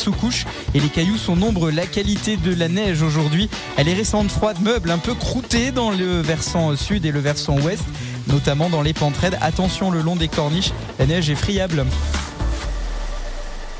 [0.73, 1.71] et les cailloux sont nombreux.
[1.71, 5.91] La qualité de la neige aujourd'hui, elle est récente, froide, meuble, un peu croûtée dans
[5.91, 7.83] le versant sud et le versant ouest,
[8.27, 9.37] notamment dans les pentes raides.
[9.41, 11.85] Attention le long des corniches, la neige est friable.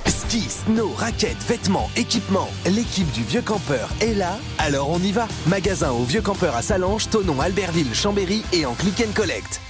[0.08, 2.50] Ski, snow, raquettes, vêtements, équipements.
[2.66, 5.28] L'équipe du Vieux Campeur est là, alors on y va.
[5.48, 9.62] Magasin au Vieux Campeur à Salange, Tonon, Albertville, Chambéry et en click and collect.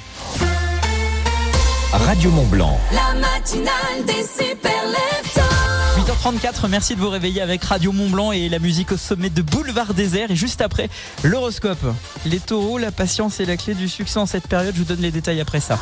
[1.91, 2.77] Radio Mont Blanc.
[2.91, 4.85] La matinale des super
[6.05, 9.41] 8h34, merci de vous réveiller avec Radio Mont Blanc et la musique au sommet de
[9.41, 10.29] Boulevard Désert.
[10.29, 10.87] Et juste après,
[11.23, 11.83] l'horoscope.
[12.27, 14.75] Les taureaux, la patience est la clé du succès en cette période.
[14.75, 15.79] Je vous donne les détails après ça.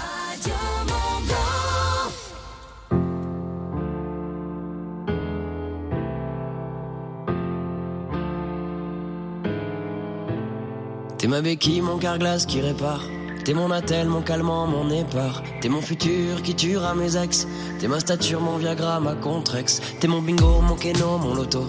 [11.17, 13.01] T'es ma béquille, mon carglass qui répare.
[13.45, 15.43] T'es mon attel, mon calmant, mon épar.
[15.59, 17.45] T'es mon futur qui tuera mes ex.
[17.77, 19.81] T'es ma stature, mon Viagra, ma contrex.
[19.99, 21.65] T'es mon bingo, mon keno, mon loto.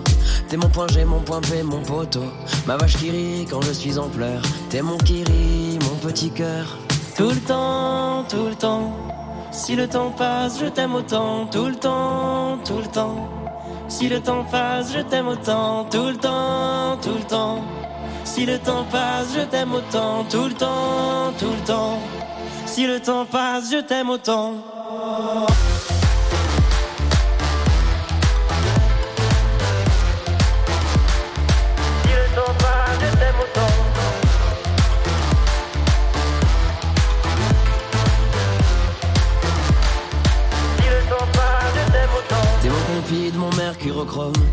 [0.48, 2.22] T'es mon point G, mon point P, mon poteau.
[2.68, 4.42] Ma vache qui rit quand je suis en pleurs.
[4.70, 6.78] T'es mon kiri, mon petit cœur.
[7.16, 8.92] Tout le temps, tout le temps.
[9.50, 11.46] Si le temps passe, je t'aime autant.
[11.46, 13.28] Tout le temps, tout le temps.
[13.88, 15.86] Si le temps passe, je t'aime autant.
[15.90, 17.64] Tout le temps, tout le temps.
[18.34, 20.24] Si le temps passe, je t'aime autant.
[20.28, 22.00] Tout le temps, tout le temps.
[22.66, 24.54] Si le temps passe, je t'aime autant.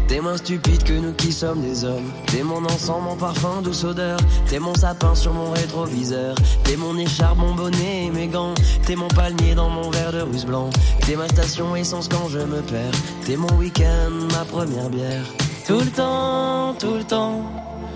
[0.10, 2.12] T'es moins stupide que nous qui sommes des hommes.
[2.28, 4.20] T'es mon encens, mon parfum, douce odeur.
[4.50, 6.36] T'es mon sapin sur mon rétroviseur.
[6.66, 8.54] T'es mon écharpe, mon bonnet et mes gants.
[8.86, 10.70] T'es mon palmier dans mon verre de russe blanc.
[11.06, 12.92] T'es ma station essence quand je me perds.
[13.26, 15.24] T'es mon week-end, ma première bière.
[15.66, 17.42] Tout le temps, tout le temps.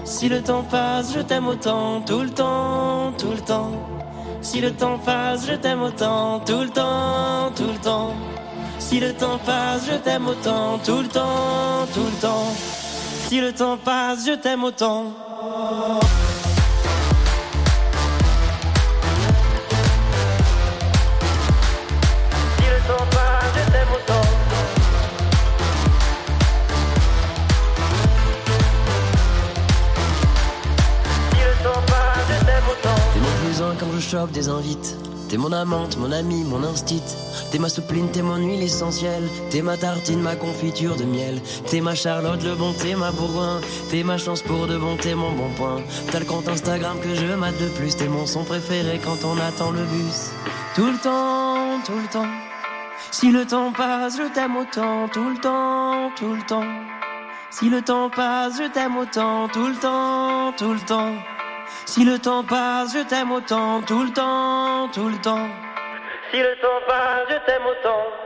[0.05, 2.01] Si le temps passe, je t'aime autant.
[2.01, 3.71] Tout le temps, tout le temps.
[4.41, 6.39] Si le temps passe, je t'aime autant.
[6.45, 8.13] Tout le temps, tout le temps.
[8.87, 12.53] Si le temps passe, je t'aime autant, tout le temps, tout le temps.
[13.27, 15.11] Si le temps passe, je t'aime autant.
[22.57, 24.27] Si le temps passe, je t'aime autant.
[31.31, 33.01] Si le temps passe, je t'aime autant.
[33.79, 34.95] Quand je chope, des invites.
[35.29, 37.01] T'es mon amante, mon ami, mon instit.
[37.51, 39.27] T'es ma soupline, t'es mon huile essentielle.
[39.49, 41.41] T'es ma tartine, ma confiture de miel.
[41.67, 43.59] T'es ma Charlotte, le bon, t'es ma bourgoin.
[43.89, 45.81] T'es ma chance pour de bon, t'es mon bon point.
[46.11, 47.95] T'as le compte Instagram que je mate de plus.
[47.95, 50.31] T'es mon son préféré quand on attend le bus.
[50.75, 52.31] Tout le temps, tout le temps.
[53.11, 55.07] Si le temps passe, je t'aime autant.
[55.11, 56.69] Tout le temps, tout le temps.
[57.49, 59.47] Si le temps passe, je t'aime autant.
[59.47, 61.13] Tout le temps, tout le temps.
[61.85, 65.49] Si le temps passe, je t'aime autant, tout le temps, tout le temps.
[66.31, 68.24] Si le temps passe, je t'aime autant.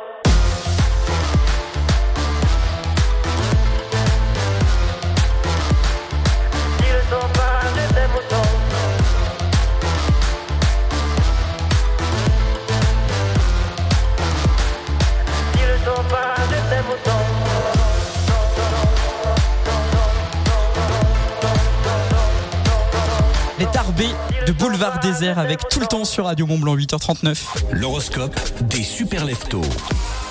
[23.60, 24.16] Les Tarbés
[24.48, 27.38] de Boulevard Désert avec tout le temps sur Radio Mont Blanc 8h39.
[27.74, 29.62] L'horoscope des super leftos.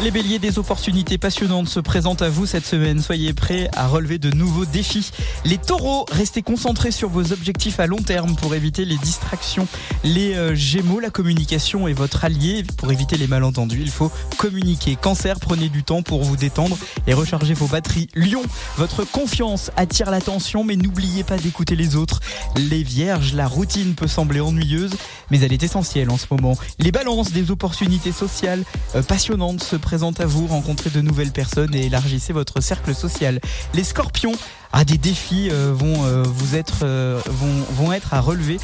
[0.01, 3.03] Les béliers, des opportunités passionnantes se présentent à vous cette semaine.
[3.03, 5.11] Soyez prêts à relever de nouveaux défis.
[5.45, 9.67] Les taureaux, restez concentrés sur vos objectifs à long terme pour éviter les distractions.
[10.05, 12.65] Les euh, gémeaux, la communication est votre allié.
[12.77, 14.95] Pour éviter les malentendus, il faut communiquer.
[14.95, 16.79] Cancer, prenez du temps pour vous détendre
[17.09, 18.07] et recharger vos batteries.
[18.15, 18.43] Lion,
[18.77, 22.21] votre confiance attire l'attention, mais n'oubliez pas d'écouter les autres.
[22.55, 24.93] Les vierges, la routine peut sembler ennuyeuse,
[25.31, 26.57] mais elle est essentielle en ce moment.
[26.79, 28.65] Les balances, des opportunités sociales
[28.95, 30.47] euh, passionnantes se présentent à vous.
[30.47, 33.41] Rencontrez de nouvelles personnes et élargissez votre cercle social.
[33.75, 34.33] Les scorpions,
[34.73, 38.59] ah, des défis euh, vont euh, vous être euh, vont, vont être à relever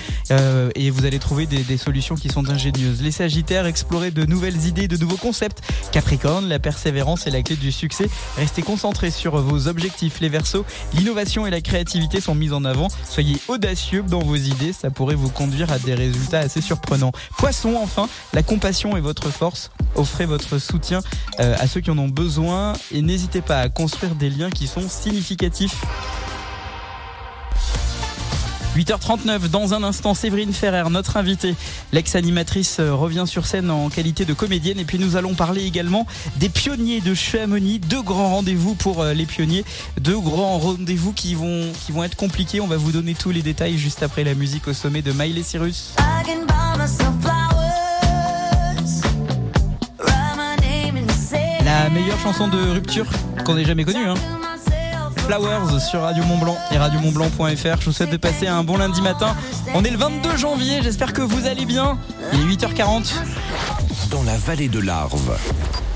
[0.74, 3.02] et vous allez trouver des, solutions qui sont ingénieuses.
[3.02, 5.60] Les Sagittaires, explorez de nouvelles idées, de nouveaux concepts.
[5.92, 8.08] Capricorne, la persévérance est la clé du succès.
[8.36, 10.20] Restez concentrés sur vos objectifs.
[10.20, 12.88] Les Verseaux, l'innovation et la créativité sont mises en avant.
[13.08, 17.12] Soyez audacieux dans vos idées, ça pourrait vous conduire à des résultats assez surprenants.
[17.36, 19.70] Poisson, enfin, la compassion est votre force.
[19.94, 21.00] Offrez votre soutien
[21.38, 24.88] à ceux qui en ont besoin et n'hésitez pas à construire des liens qui sont
[24.88, 25.84] significatifs.
[28.74, 31.54] 8h39, dans un instant, Séverine Ferrer, notre invitée,
[31.92, 34.80] l'ex-animatrice, euh, revient sur scène en qualité de comédienne.
[34.80, 37.78] Et puis nous allons parler également des pionniers de Chamonix.
[37.78, 39.64] Deux grands rendez-vous pour euh, les pionniers.
[40.00, 42.60] Deux grands rendez-vous qui vont, qui vont être compliqués.
[42.60, 45.44] On va vous donner tous les détails juste après la musique au sommet de Miley
[45.44, 45.94] Cyrus.
[51.64, 53.06] La meilleure chanson de rupture
[53.44, 54.08] qu'on ait jamais connue.
[54.08, 54.43] Hein.
[55.26, 57.80] Flowers sur Radio Mont Blanc et radiomontblanc.fr.
[57.80, 59.34] Je vous souhaite de passer un bon lundi matin.
[59.74, 61.98] On est le 22 janvier, j'espère que vous allez bien.
[62.34, 63.14] Il est 8h40.
[64.10, 65.38] Dans la vallée de l'Arve,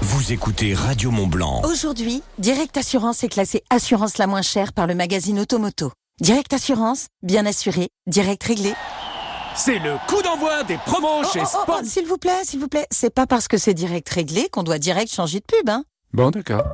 [0.01, 1.61] vous écoutez Radio Mont Blanc.
[1.64, 5.93] Aujourd'hui, Direct Assurance est classée assurance la moins chère par le magazine Automoto.
[6.22, 8.72] Direct Assurance, bien assuré, direct réglé.
[9.55, 11.81] C'est le coup d'envoi des promos chez Oh, oh, oh, Sport.
[11.85, 14.79] S'il vous plaît, s'il vous plaît, c'est pas parce que c'est direct réglé qu'on doit
[14.79, 15.85] direct changer de pub, hein.
[16.14, 16.64] Bon, d'accord.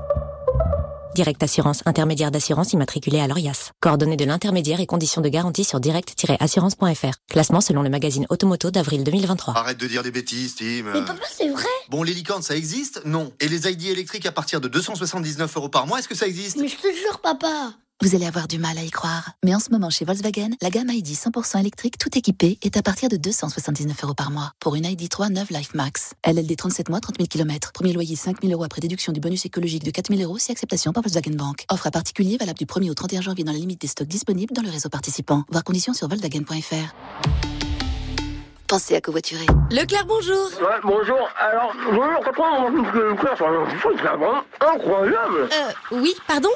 [1.14, 3.70] Direct Assurance, intermédiaire d'assurance immatriculé à l'ORIAS.
[3.80, 7.14] Coordonnées de l'intermédiaire et conditions de garantie sur direct-assurance.fr.
[7.30, 9.56] Classement selon le magazine Automoto d'avril 2023.
[9.56, 10.82] Arrête de dire des bêtises, Tim.
[10.92, 11.64] Mais papa, c'est vrai?
[11.88, 13.02] Bon, les licornes, ça existe?
[13.04, 13.32] Non.
[13.40, 16.56] Et les ID électriques à partir de 279 euros par mois, est-ce que ça existe?
[16.56, 19.30] Mais je te jure, papa Vous allez avoir du mal à y croire.
[19.44, 22.82] Mais en ce moment, chez Volkswagen, la gamme ID 100% électrique, tout équipée, est à
[22.82, 24.52] partir de 279 euros par mois.
[24.60, 26.12] Pour une ID 3 9 Life Max.
[26.26, 27.72] LLD 37 mois, 30 000 km.
[27.72, 30.50] Premier loyer 5 000 euros après déduction du bonus écologique de 4 000 euros si
[30.50, 31.64] acceptation par Volkswagen Bank.
[31.70, 34.52] Offre à particulier valable du 1er au 31 janvier dans la limite des stocks disponibles
[34.54, 35.44] dans le réseau participant.
[35.50, 37.53] Voir conditions sur Volkswagen.fr.
[38.66, 39.46] Pensez à covoiturer.
[39.70, 40.48] Leclerc, bonjour.
[40.60, 41.28] Ouais, bonjour.
[41.38, 45.48] Alors, bonjour, quand on que le cœur sur le foot, c'est vraiment incroyable.
[45.52, 46.48] Euh, oui, pardon?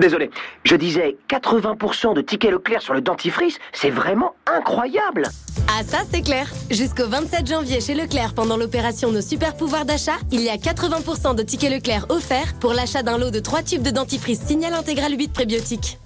[0.00, 0.30] Désolé,
[0.64, 5.28] je disais 80% de tickets Leclerc sur le dentifrice, c'est vraiment incroyable.
[5.68, 6.48] Ah ça c'est clair.
[6.70, 11.36] Jusqu'au 27 janvier chez Leclerc pendant l'opération Nos super pouvoirs d'achat, il y a 80%
[11.36, 15.12] de tickets Leclerc offerts pour l'achat d'un lot de 3 tubes de dentifrice Signal Intégral
[15.16, 15.98] 8 prébiotiques.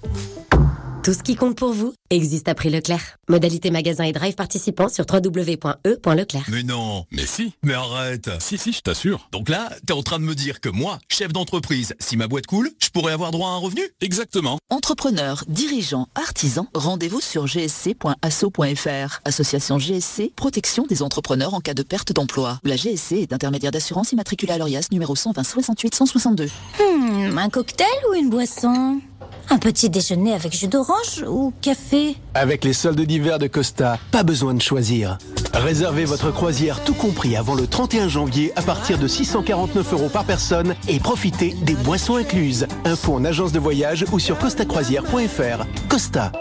[1.05, 3.17] Tout ce qui compte pour vous existe à prix Leclerc.
[3.29, 6.45] Modalité magasin et drive participants sur www.e.leclerc.
[6.49, 8.31] Mais non, mais si, mais arrête.
[8.39, 9.29] Si, si, je t'assure.
[9.31, 12.47] Donc là, t'es en train de me dire que moi, chef d'entreprise, si ma boîte
[12.47, 13.83] coule, je pourrais avoir droit à un revenu?
[14.01, 14.57] Exactement.
[14.71, 19.19] Entrepreneurs, dirigeants, artisans, rendez-vous sur gsc.asso.fr.
[19.25, 22.59] Association GSC, protection des entrepreneurs en cas de perte d'emploi.
[22.63, 26.49] La GSC est intermédiaire d'assurance immatriculée à l'ORIAS numéro 120 68 162.
[26.79, 29.01] Hmm, un cocktail ou une boisson?
[29.49, 34.23] Un petit déjeuner avec jus d'orange ou café Avec les soldes d'hiver de Costa, pas
[34.23, 35.17] besoin de choisir.
[35.53, 40.25] Réservez votre croisière tout compris avant le 31 janvier à partir de 649 euros par
[40.25, 42.67] personne et profitez des boissons incluses.
[42.85, 45.65] Info en agence de voyage ou sur costacroisière.fr.
[45.87, 46.31] Costa.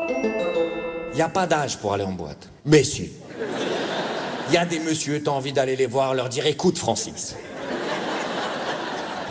[1.12, 2.48] Il n'y a pas d'âge pour aller en boîte.
[2.64, 3.10] Mais si.
[4.48, 7.36] Il y a des messieurs, t'as envie d'aller les voir, leur dire écoute Francis.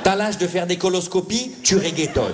[0.03, 2.33] T'as l'âge de faire des coloscopies, tu reggaetonnes.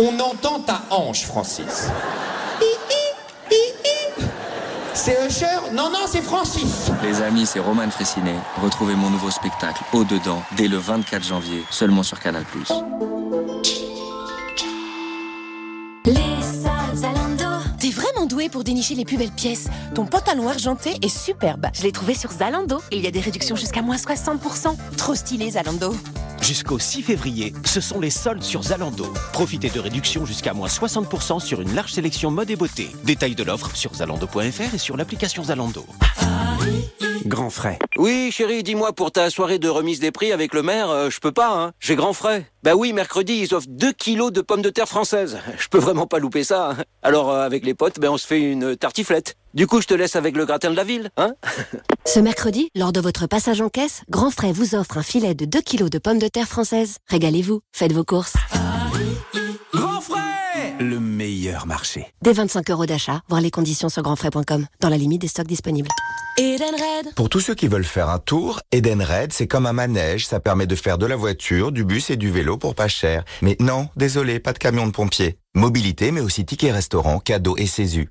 [0.00, 1.88] On entend ta hanche, Francis.
[4.94, 5.72] C'est Usher?
[5.72, 6.92] Non, non, c'est Francis.
[7.02, 8.36] Les amis, c'est Roman Fressinet.
[8.62, 12.44] Retrouvez mon nouveau spectacle Au-dedans dès le 24 janvier, seulement sur Canal+.
[16.04, 16.12] Les
[17.98, 19.68] vraiment doué pour dénicher les plus belles pièces.
[19.94, 21.66] Ton pantalon argenté est superbe.
[21.74, 22.80] Je l'ai trouvé sur Zalando.
[22.92, 24.76] Il y a des réductions jusqu'à moins 60%.
[24.96, 25.94] Trop stylé Zalando.
[26.40, 29.12] Jusqu'au 6 février, ce sont les soldes sur Zalando.
[29.32, 32.90] Profitez de réductions jusqu'à moins 60% sur une large sélection mode et beauté.
[33.04, 35.84] Détails de l'offre sur zalando.fr et sur l'application Zalando.
[37.26, 37.78] Grand frais.
[37.96, 41.20] Oui, chérie, dis-moi, pour ta soirée de remise des prix avec le maire, euh, je
[41.20, 41.72] peux pas, hein.
[41.80, 42.46] J'ai grand frais.
[42.62, 45.38] Bah oui, mercredi, ils offrent 2 kilos de pommes de terre françaises.
[45.58, 46.70] Je peux vraiment pas louper ça.
[46.70, 46.76] hein.
[47.02, 49.36] Alors, euh, avec les potes, ben, on se fait une tartiflette.
[49.54, 51.34] Du coup, je te laisse avec le gratin de la ville, hein
[52.04, 55.44] Ce mercredi, lors de votre passage en caisse, Grand Frais vous offre un filet de
[55.44, 56.98] 2 kilos de pommes de terre françaises.
[57.08, 58.34] Régalez-vous, faites vos courses.
[61.58, 62.06] Meilleur marché.
[62.22, 65.88] Dès 25 euros d'achat, voir les conditions sur grandfrais.com, dans la limite des stocks disponibles.
[66.36, 67.14] Edenred.
[67.16, 70.68] Pour tous ceux qui veulent faire un tour, Edenred, c'est comme un manège, ça permet
[70.68, 73.24] de faire de la voiture, du bus et du vélo pour pas cher.
[73.42, 75.38] Mais non, désolé, pas de camion de pompier.
[75.58, 78.08] Mobilité, mais aussi tickets restaurant, cadeaux et CESU.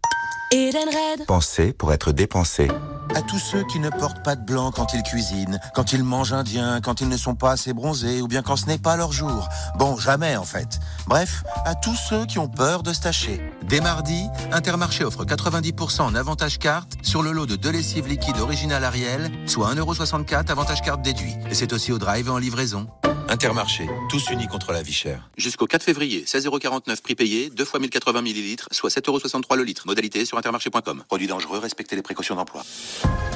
[0.52, 1.26] Edenred.
[1.28, 2.68] Pensez pour être dépensé.
[3.16, 6.34] À tous ceux qui ne portent pas de blanc quand ils cuisinent, quand ils mangent
[6.34, 9.14] indien, quand ils ne sont pas assez bronzés ou bien quand ce n'est pas leur
[9.14, 9.48] jour.
[9.80, 10.82] Bon, jamais en fait.
[11.08, 13.40] Bref, à tous ceux qui ont peur de se tacher.
[13.64, 18.40] Dès mardi, Intermarché offre 90% en avantage carte sur le lot de deux lessives liquides
[18.40, 21.36] originales Ariel, soit 1,64€ avantage carte déduit.
[21.50, 22.88] Et c'est aussi au drive et en livraison.
[23.30, 25.30] Intermarché, tous unis contre la vie chère.
[25.38, 29.84] Jusqu'au 4 février, 16,49€ prix payé, 2 fois 1080 ml, soit 7,63€ le litre.
[29.86, 31.04] Modalité sur intermarché.com.
[31.08, 32.64] Produit dangereux, respectez les précautions d'emploi.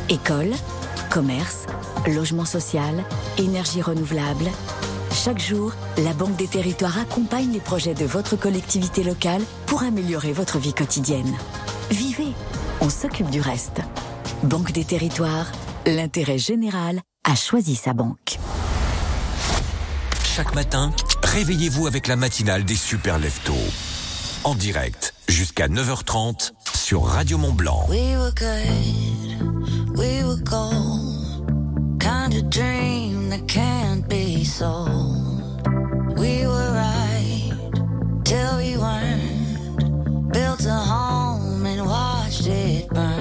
[0.10, 0.52] École,
[1.10, 1.66] commerce,
[2.08, 3.04] logement social,
[3.38, 4.46] énergie renouvelable.
[5.14, 10.32] Chaque jour, la Banque des Territoires accompagne les projets de votre collectivité locale pour améliorer
[10.32, 11.38] votre vie quotidienne.
[11.92, 12.34] Vivez,
[12.80, 13.82] on s'occupe du reste.
[14.44, 15.52] Banque des Territoires,
[15.86, 18.40] l'intérêt général a choisi sa banque.
[20.24, 20.92] Chaque matin,
[21.32, 23.54] réveillez-vous avec la matinale des super leftos.
[24.44, 27.86] En direct, jusqu'à 9h30 sur Radio Mont Blanc.
[27.90, 31.48] We were good, we were gold.
[32.00, 34.90] Kind of dream that can't be sold.
[36.18, 37.54] We were right
[38.26, 40.34] till we weren't.
[40.34, 43.21] Built a home and watched it burn.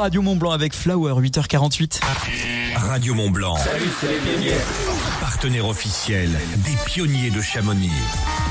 [0.00, 2.00] Radio Mont Blanc avec Flower 8h48.
[2.74, 3.54] Radio Mont Blanc.
[3.58, 4.54] Salut, c'est les pionniers.
[5.20, 6.30] Partenaire officiel
[6.64, 7.90] des pionniers de Chamonix.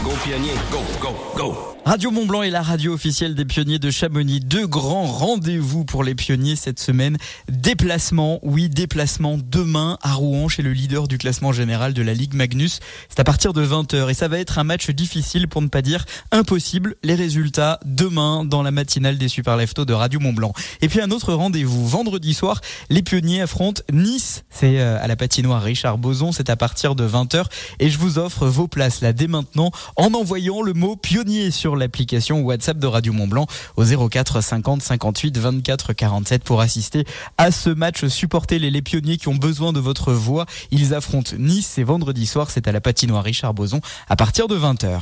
[0.03, 1.78] Go pionnier, go, go, go.
[1.89, 4.41] Radio Mont Blanc est la radio officielle des pionniers de Chamonix.
[4.41, 7.17] Deux grands rendez-vous pour les pionniers cette semaine.
[7.49, 12.35] Déplacement, oui, déplacement demain à Rouen chez le leader du classement général de la Ligue
[12.35, 12.79] Magnus.
[13.09, 15.81] C'est à partir de 20h et ça va être un match difficile pour ne pas
[15.81, 16.95] dire impossible.
[17.01, 20.53] Les résultats demain dans la matinale des Super Leftos de Radio Mont Blanc.
[20.83, 22.61] Et puis un autre rendez-vous vendredi soir,
[22.91, 24.43] les pionniers affrontent Nice.
[24.51, 27.45] C'est euh, à la patinoire Richard Boson, c'est à partir de 20h
[27.79, 31.78] et je vous offre vos places là dès maintenant en envoyant le mot pionnier sur
[31.79, 37.05] l'application WhatsApp de Radio Mont Blanc au 04 50 58 24 47 pour assister
[37.37, 38.05] à ce match.
[38.05, 40.45] Supporter les, les pionniers qui ont besoin de votre voix.
[40.71, 44.57] Ils affrontent Nice et vendredi soir, c'est à la patinoire Richard Boson à partir de
[44.57, 45.01] 20h.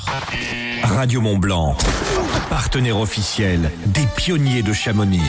[0.83, 1.75] Radio Mont Blanc.
[2.49, 5.19] Partenaire officiel des pionniers de Chamonix.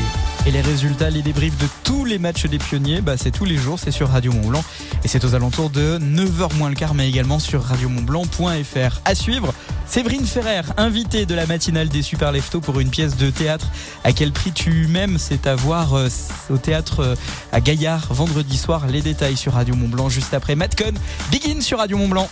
[0.46, 3.56] Et les résultats, les débriefs de tous les matchs des pionniers, bah, c'est tous les
[3.56, 4.64] jours, c'est sur Radio Mont Blanc.
[5.04, 9.00] Et c'est aux alentours de 9h moins le quart, mais également sur radiomontblanc.fr.
[9.04, 9.52] À suivre,
[9.86, 13.66] Séverine Ferrer, invitée de la matinale des Super Leftos pour une pièce de théâtre.
[14.04, 16.08] À quel prix tu m'aimes C'est à voir euh,
[16.50, 17.14] au théâtre euh,
[17.52, 18.86] à Gaillard vendredi soir.
[18.86, 20.92] Les détails sur Radio Mont Blanc juste après Matcon.
[21.30, 22.28] Begin sur Radio Mont Blanc.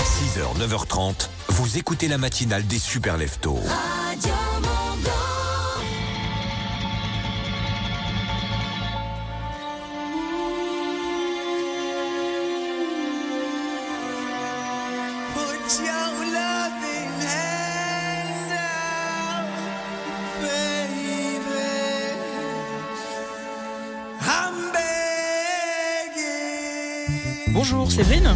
[0.00, 3.60] 6h, 9h30, vous écoutez la matinale des Super Leftos.
[4.22, 4.51] Put
[27.62, 28.34] Bonjour Séverine.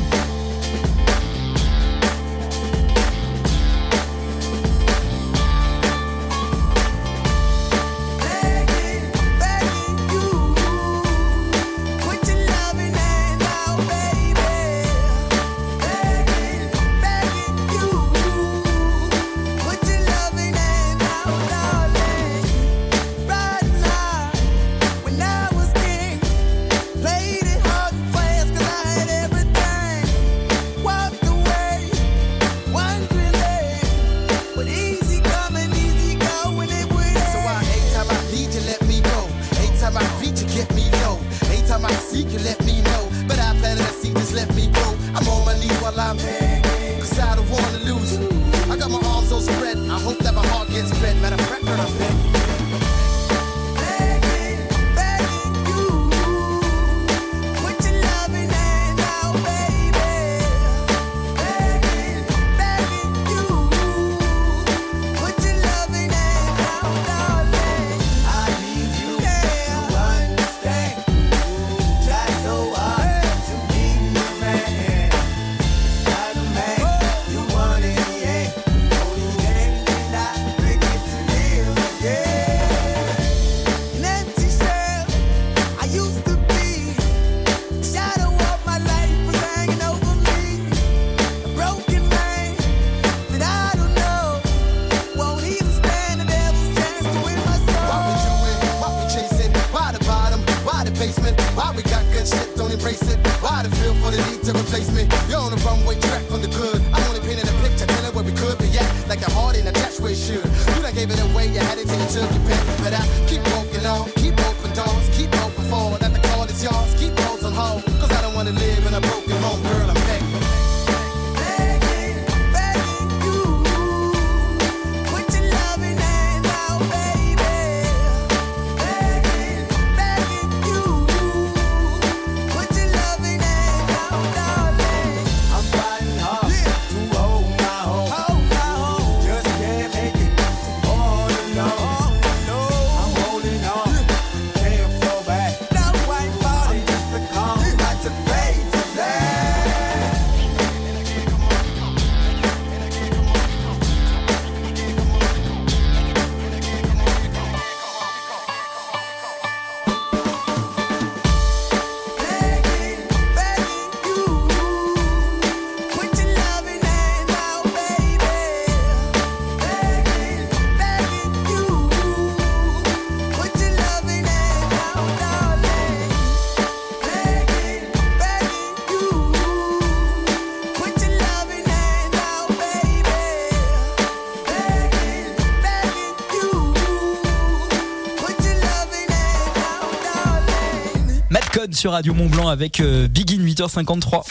[191.86, 194.24] Sur Radio Mont Blanc avec euh, Begin 8h53.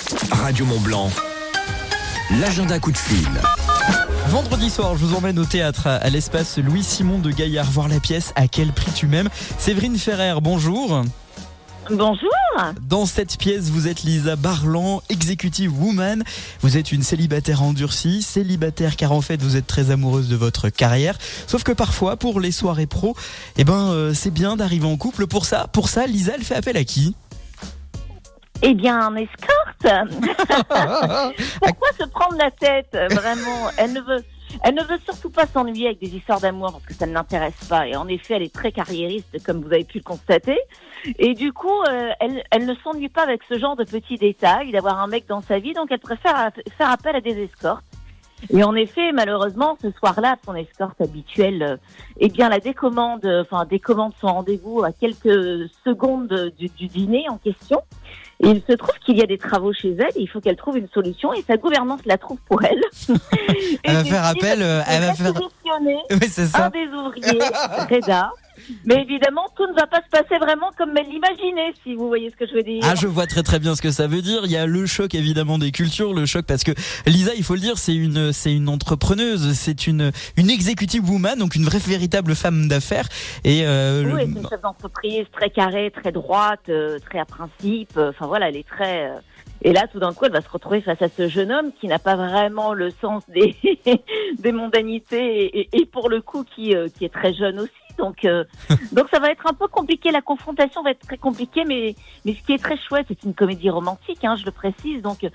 [0.44, 1.10] Radio Mont Blanc,
[2.42, 3.30] l'agenda coup de fil.
[4.28, 7.88] Vendredi soir, je vous emmène au théâtre à, à l'espace Louis Simon de Gaillard voir
[7.88, 11.02] la pièce À quel prix tu m'aimes Séverine Ferrer, bonjour.
[11.90, 12.30] Bonjour.
[12.82, 16.26] Dans cette pièce, vous êtes Lisa Barlan, executive woman.
[16.60, 20.68] Vous êtes une célibataire endurcie, célibataire car en fait vous êtes très amoureuse de votre
[20.68, 21.18] carrière.
[21.48, 23.16] Sauf que parfois, pour les soirées pro,
[23.56, 25.26] eh ben euh, c'est bien d'arriver en couple.
[25.26, 27.16] Pour ça, pour ça, Lisa, elle fait appel à qui?
[28.62, 29.56] Eh bien, un escorte.
[31.62, 34.24] Pourquoi se prendre la tête Vraiment, elle ne veut.
[34.64, 37.66] Elle ne veut surtout pas s'ennuyer avec des histoires d'amour parce que ça ne l'intéresse
[37.68, 37.88] pas.
[37.88, 40.58] Et en effet, elle est très carriériste, comme vous avez pu le constater.
[41.20, 44.72] Et du coup, euh, elle, elle ne s'ennuie pas avec ce genre de petits détails,
[44.72, 45.74] d'avoir un mec dans sa vie.
[45.74, 47.84] Donc, elle préfère faire appel à des escortes.
[48.50, 51.78] Et en effet, malheureusement, ce soir-là, son escorte habituelle, euh,
[52.18, 57.28] eh bien, la décommande, euh, enfin, décommande son rendez-vous à quelques secondes du, du dîner
[57.30, 57.82] en question.
[58.42, 60.58] Et il se trouve qu'il y a des travaux chez elle et il faut qu'elle
[60.58, 62.82] trouve une solution et sa gouvernante la trouve pour elle.
[63.84, 65.34] Elle va faire appel, euh, elle va faire.
[66.12, 66.66] Oui, ça.
[66.66, 67.40] un des ouvriers,
[67.90, 68.32] Reda.
[68.86, 72.30] Mais évidemment, tout ne va pas se passer vraiment comme elle l'imaginait, si vous voyez
[72.32, 72.82] ce que je veux dire.
[72.84, 74.42] Ah, je vois très très bien ce que ça veut dire.
[74.46, 76.72] Il y a le choc évidemment des cultures, le choc parce que
[77.06, 81.38] Lisa, il faut le dire, c'est une c'est une entrepreneuse, c'est une une executive woman,
[81.40, 83.08] donc une vraie véritable femme d'affaires.
[83.44, 87.26] Et euh, le- Oui, c'est une chef d'entreprise très carrée, très droite, euh, très à
[87.26, 87.98] principe.
[87.98, 89.10] euh, Enfin voilà, elle est très.
[89.10, 89.18] euh,
[89.62, 91.88] Et là, tout d'un coup, elle va se retrouver face à ce jeune homme qui
[91.88, 93.56] n'a pas vraiment le sens des,
[94.40, 97.72] des mondanités et, et- et pour le coup qui, euh, qui est très jeune aussi.
[97.98, 98.44] Donc, euh,
[98.92, 100.12] donc ça va être un peu compliqué.
[100.12, 103.34] La confrontation va être très compliquée, mais, mais ce qui est très chouette, c'est une
[103.34, 105.02] comédie romantique, hein, je le précise.
[105.02, 105.26] Donc,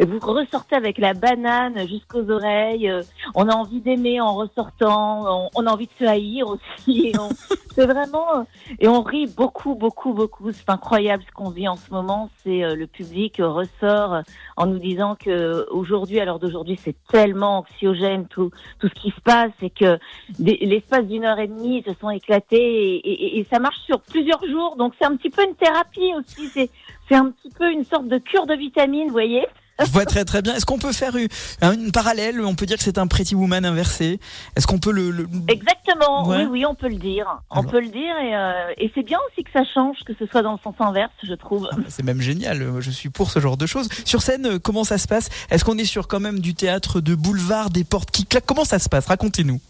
[0.00, 2.88] euh, vous ressortez avec la banane jusqu'aux oreilles.
[2.88, 3.02] euh,
[3.34, 5.24] on a envie d'aimer en ressortant.
[5.26, 7.08] On, on a envie de se haïr aussi.
[7.08, 7.28] et on-
[7.74, 8.42] C'est vraiment euh,
[8.78, 10.52] et on rit beaucoup, beaucoup, beaucoup.
[10.52, 12.30] C'est incroyable ce qu'on vit en ce moment.
[12.44, 14.20] C'est euh, le public ressort
[14.56, 19.10] en nous disant que aujourd'hui, à l'heure d'aujourd'hui, c'est tellement anxiogène tout tout ce qui
[19.10, 19.98] se passe et que
[20.38, 22.56] l'espace d'une heure et demie se sont éclatés
[22.96, 24.76] et, et- et ça marche sur plusieurs jours.
[24.76, 26.46] Donc c'est un petit peu une thérapie aussi.
[26.48, 26.70] C'est
[27.08, 29.44] c'est un petit peu une sorte de cure de vitamines, vous voyez.
[29.84, 30.54] je vois très très bien.
[30.54, 31.26] Est-ce qu'on peut faire une,
[31.62, 32.40] une parallèle?
[32.40, 34.20] On peut dire que c'est un Pretty Woman inversé.
[34.56, 36.44] Est-ce qu'on peut le, le- Exactement, Ouais.
[36.44, 37.26] oui, oui, on peut le dire.
[37.50, 40.26] On peut le dire et, euh, et c'est bien aussi que ça change, que ce
[40.26, 41.68] soit dans le sens inverse, je trouve.
[41.88, 42.80] C'est même génial.
[42.80, 43.88] Je suis pour ce genre de choses.
[44.04, 45.28] Sur scène, euh, comment ça se passe?
[45.50, 48.46] Est-ce qu'on est sur quand même du théâtre de boulevard, des portes qui claquent?
[48.46, 49.06] Comment ça se passe?
[49.06, 49.60] Racontez-nous.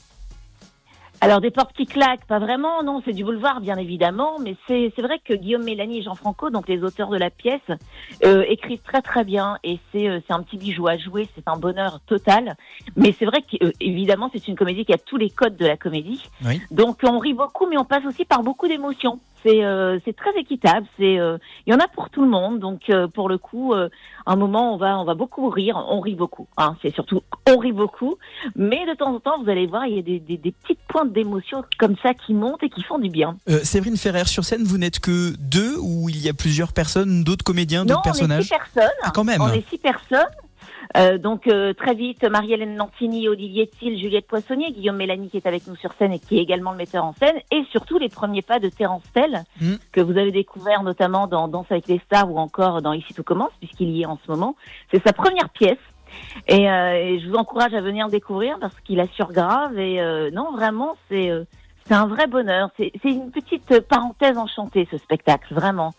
[1.25, 4.93] Alors des portes qui claquent, pas vraiment, non, c'est du boulevard bien évidemment, mais c'est
[4.95, 7.63] c'est vrai que Guillaume Mélanie et Jean Franco, donc les auteurs de la pièce,
[8.25, 11.49] euh, écrivent très très bien et c'est euh, c'est un petit bijou à jouer, c'est
[11.49, 12.57] un bonheur total.
[12.97, 16.23] Mais c'est vrai qu'évidemment c'est une comédie qui a tous les codes de la comédie,
[16.45, 16.61] Oui.
[16.71, 19.19] donc on rit beaucoup, mais on passe aussi par beaucoup d'émotions.
[19.47, 22.61] C'est euh, c'est très équitable, c'est euh, il y en a pour tout le monde,
[22.61, 23.91] donc euh, pour le coup, euh,
[24.25, 27.59] un moment on va on va beaucoup rire, on rit beaucoup, hein, c'est surtout on
[27.59, 28.17] rit beaucoup,
[28.57, 30.81] mais de temps en temps vous allez voir il y a des, des, des petites
[30.89, 33.37] pointes d'émotion comme ça qui montent et qui font du bien.
[33.49, 37.25] Euh, Séverine Ferrer, sur scène, vous n'êtes que deux ou il y a plusieurs personnes,
[37.25, 38.93] d'autres comédiens, Non, d'autres on est personnages six personnes.
[39.03, 39.41] Ah, quand même.
[39.41, 40.27] On est six personnes.
[40.97, 45.47] Euh, donc euh, très vite, Marie-Hélène Nantini, Olivier Thiel, Juliette Poissonnier, Guillaume Mélanie qui est
[45.47, 48.11] avec nous sur scène et qui est également le metteur en scène, et surtout les
[48.11, 49.75] premiers pas de Terence Tell, Mm.
[49.93, 53.25] que vous avez découvert notamment dans Danse avec les stars ou encore dans Ici tout
[53.25, 54.57] commence, puisqu'il y est en ce moment.
[54.93, 55.79] C'est sa première pièce.
[56.49, 59.79] Et, euh, je vous encourage à venir découvrir parce qu'il assure grave.
[59.79, 61.45] Et euh, non, vraiment, c'est euh,
[61.87, 62.71] c'est un vrai bonheur.
[62.79, 65.93] C'est une petite parenthèse enchantée, ce spectacle, vraiment.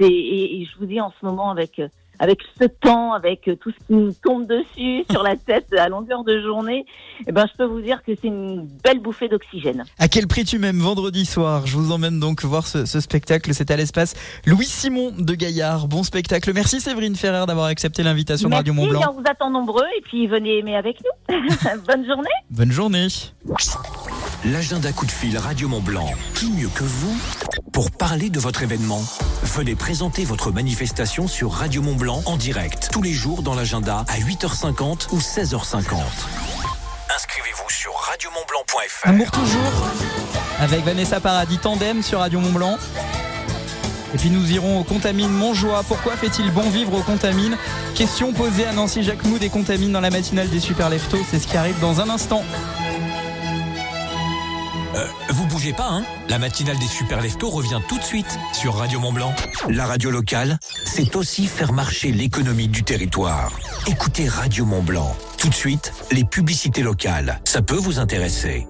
[0.00, 1.88] Et, et je vous dis en ce moment avec euh,
[2.18, 5.88] avec ce temps, avec euh, tout ce qui nous tombe dessus sur la tête à
[5.88, 6.84] longueur de journée,
[7.26, 9.84] eh ben je peux vous dire que c'est une belle bouffée d'oxygène.
[9.98, 11.66] À quel prix tu m'aimes vendredi soir?
[11.66, 13.52] Je vous emmène donc voir ce, ce spectacle.
[13.54, 14.14] C'est à l'espace
[14.46, 15.88] Louis Simon de Gaillard.
[15.88, 16.52] Bon spectacle.
[16.54, 19.14] Merci Séverine Ferrer d'avoir accepté l'invitation de Radio Mont Merci, Blanc.
[19.16, 21.36] on vous attend nombreux et puis venez aimer avec nous.
[21.86, 22.28] Bonne journée.
[22.50, 23.08] Bonne journée.
[24.52, 26.08] L'agenda coup de fil Radio Mont Blanc.
[26.34, 27.16] Qui mieux que vous
[27.72, 29.02] pour parler de votre événement?
[29.42, 34.04] Venez présenter votre manifestation sur Radio Mont Blanc en direct tous les jours dans l'agenda
[34.06, 35.96] à 8h50 ou 16h50.
[37.12, 39.08] Inscrivez-vous sur radiomontblanc.fr.
[39.08, 39.88] Amour toujours
[40.60, 42.78] avec Vanessa Paradis Tandem sur Radio Mont Blanc.
[44.14, 45.82] Et puis nous irons au Contamine Montjoie.
[45.88, 47.58] Pourquoi fait-il bon vivre au Contamine?
[47.96, 51.24] Question posée à Nancy Jacquemou des Contamines dans la matinale des Super Leftos.
[51.28, 52.44] C'est ce qui arrive dans un instant.
[54.94, 58.74] Euh, vous bougez pas, hein La matinale des super leftos revient tout de suite sur
[58.74, 59.34] Radio Mont Blanc.
[59.68, 63.52] La radio locale, c'est aussi faire marcher l'économie du territoire.
[63.86, 65.16] Écoutez Radio Mont Blanc.
[65.38, 67.40] Tout de suite, les publicités locales.
[67.44, 68.66] Ça peut vous intéresser.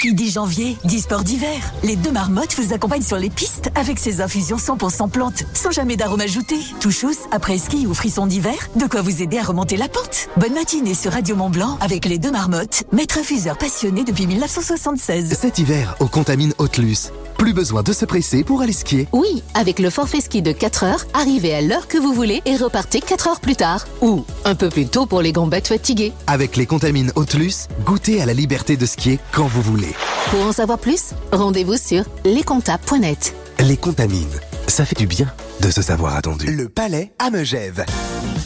[0.00, 1.72] Qui dit janvier, dit sport d'hiver.
[1.82, 5.96] Les deux marmottes vous accompagnent sur les pistes avec ces infusions 100% plantes, sans jamais
[5.96, 6.54] d'arôme ajouté.
[6.78, 10.28] Touchous, après ski ou frisson d'hiver, de quoi vous aider à remonter la pente.
[10.36, 15.36] Bonne matinée sur Radio Mont Blanc avec les deux marmottes, maître infuseur passionné depuis 1976.
[15.36, 19.08] Cet hiver, au Contamine Hautelus, plus besoin de se presser pour aller skier.
[19.12, 22.56] Oui, avec le forfait ski de 4 heures, arrivez à l'heure que vous voulez et
[22.56, 23.86] repartez 4 heures plus tard.
[24.02, 26.12] Ou un peu plus tôt pour les gambettes fatiguées.
[26.26, 29.94] Avec les Contamines Hautelus, goûtez à la liberté de skier quand vous voulez.
[30.30, 33.34] Pour en savoir plus, rendez-vous sur lescomptables.net.
[33.60, 34.26] Les Contamines,
[34.66, 36.46] ça fait du bien de se savoir attendu.
[36.54, 37.86] Le Palais à Megève,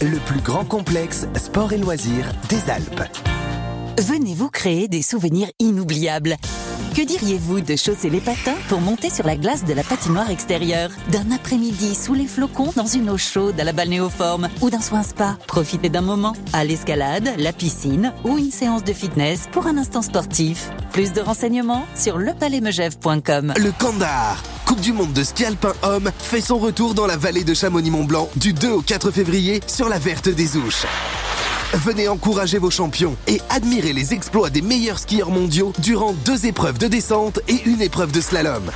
[0.03, 3.03] le plus grand complexe sport et loisirs des Alpes.
[3.99, 6.37] Venez vous créer des souvenirs inoubliables.
[6.95, 10.91] Que diriez-vous de chausser les patins pour monter sur la glace de la patinoire extérieure
[11.11, 15.03] D'un après-midi sous les flocons dans une eau chaude à la balnéoforme Ou d'un soin
[15.03, 15.39] spa?
[15.47, 20.03] Profitez d'un moment à l'escalade, la piscine ou une séance de fitness pour un instant
[20.03, 20.69] sportif.
[20.93, 26.43] Plus de renseignements sur lepalaismegève.com Le Kandar, Coupe du monde de ski alpin homme, fait
[26.43, 30.29] son retour dans la vallée de Chamonix-Mont-Blanc du 2 au 4 février sur la Verte
[30.29, 30.85] des Ouches.
[31.75, 36.77] Venez encourager vos champions et admirer les exploits des meilleurs skieurs mondiaux durant deux épreuves
[36.77, 38.71] de descente et une épreuve de slalom.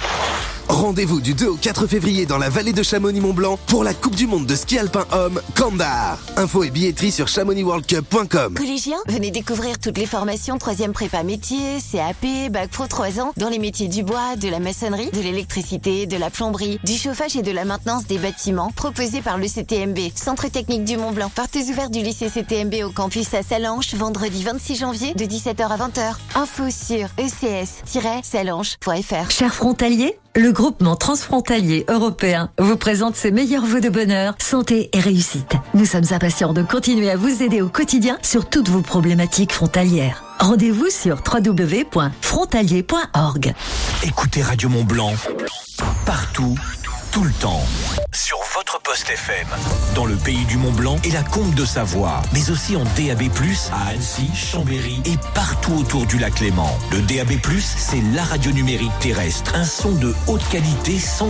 [0.69, 4.27] Rendez-vous du 2 au 4 février dans la vallée de Chamonix-Mont-Blanc pour la Coupe du
[4.27, 6.19] monde de ski alpin homme Kandar.
[6.37, 8.55] Info et billetterie sur chamonixworldcup.com.
[8.55, 13.49] Collégiens, venez découvrir toutes les formations 3 prépa métier, CAP, Bac Pro 3 ans dans
[13.49, 17.43] les métiers du bois, de la maçonnerie, de l'électricité, de la plomberie, du chauffage et
[17.43, 21.31] de la maintenance des bâtiments proposés par le CTMB, Centre technique du Mont Blanc.
[21.33, 25.77] Portes ouvertes du lycée CTMB au campus à Salanches, vendredi 26 janvier de 17h à
[25.77, 26.15] 20h.
[26.37, 29.31] Info sur ecs-salanches.fr.
[29.31, 35.01] Chers frontaliers, le groupement transfrontalier européen vous présente ses meilleurs vœux de bonheur, santé et
[35.01, 35.53] réussite.
[35.75, 40.23] Nous sommes impatients de continuer à vous aider au quotidien sur toutes vos problématiques frontalières.
[40.39, 43.55] Rendez-vous sur www.frontalier.org.
[44.05, 45.13] Écoutez Radio Mont Blanc
[46.05, 46.55] partout,
[47.25, 47.65] le temps.
[48.13, 49.47] Sur votre poste FM,
[49.95, 53.31] dans le pays du Mont Blanc et la Combe de Savoie, mais aussi en DAB+,
[53.73, 56.69] à Annecy, Chambéry et partout autour du lac Léman.
[56.93, 61.25] Le DAB+, c'est la radio numérique terrestre, un son de haute qualité sans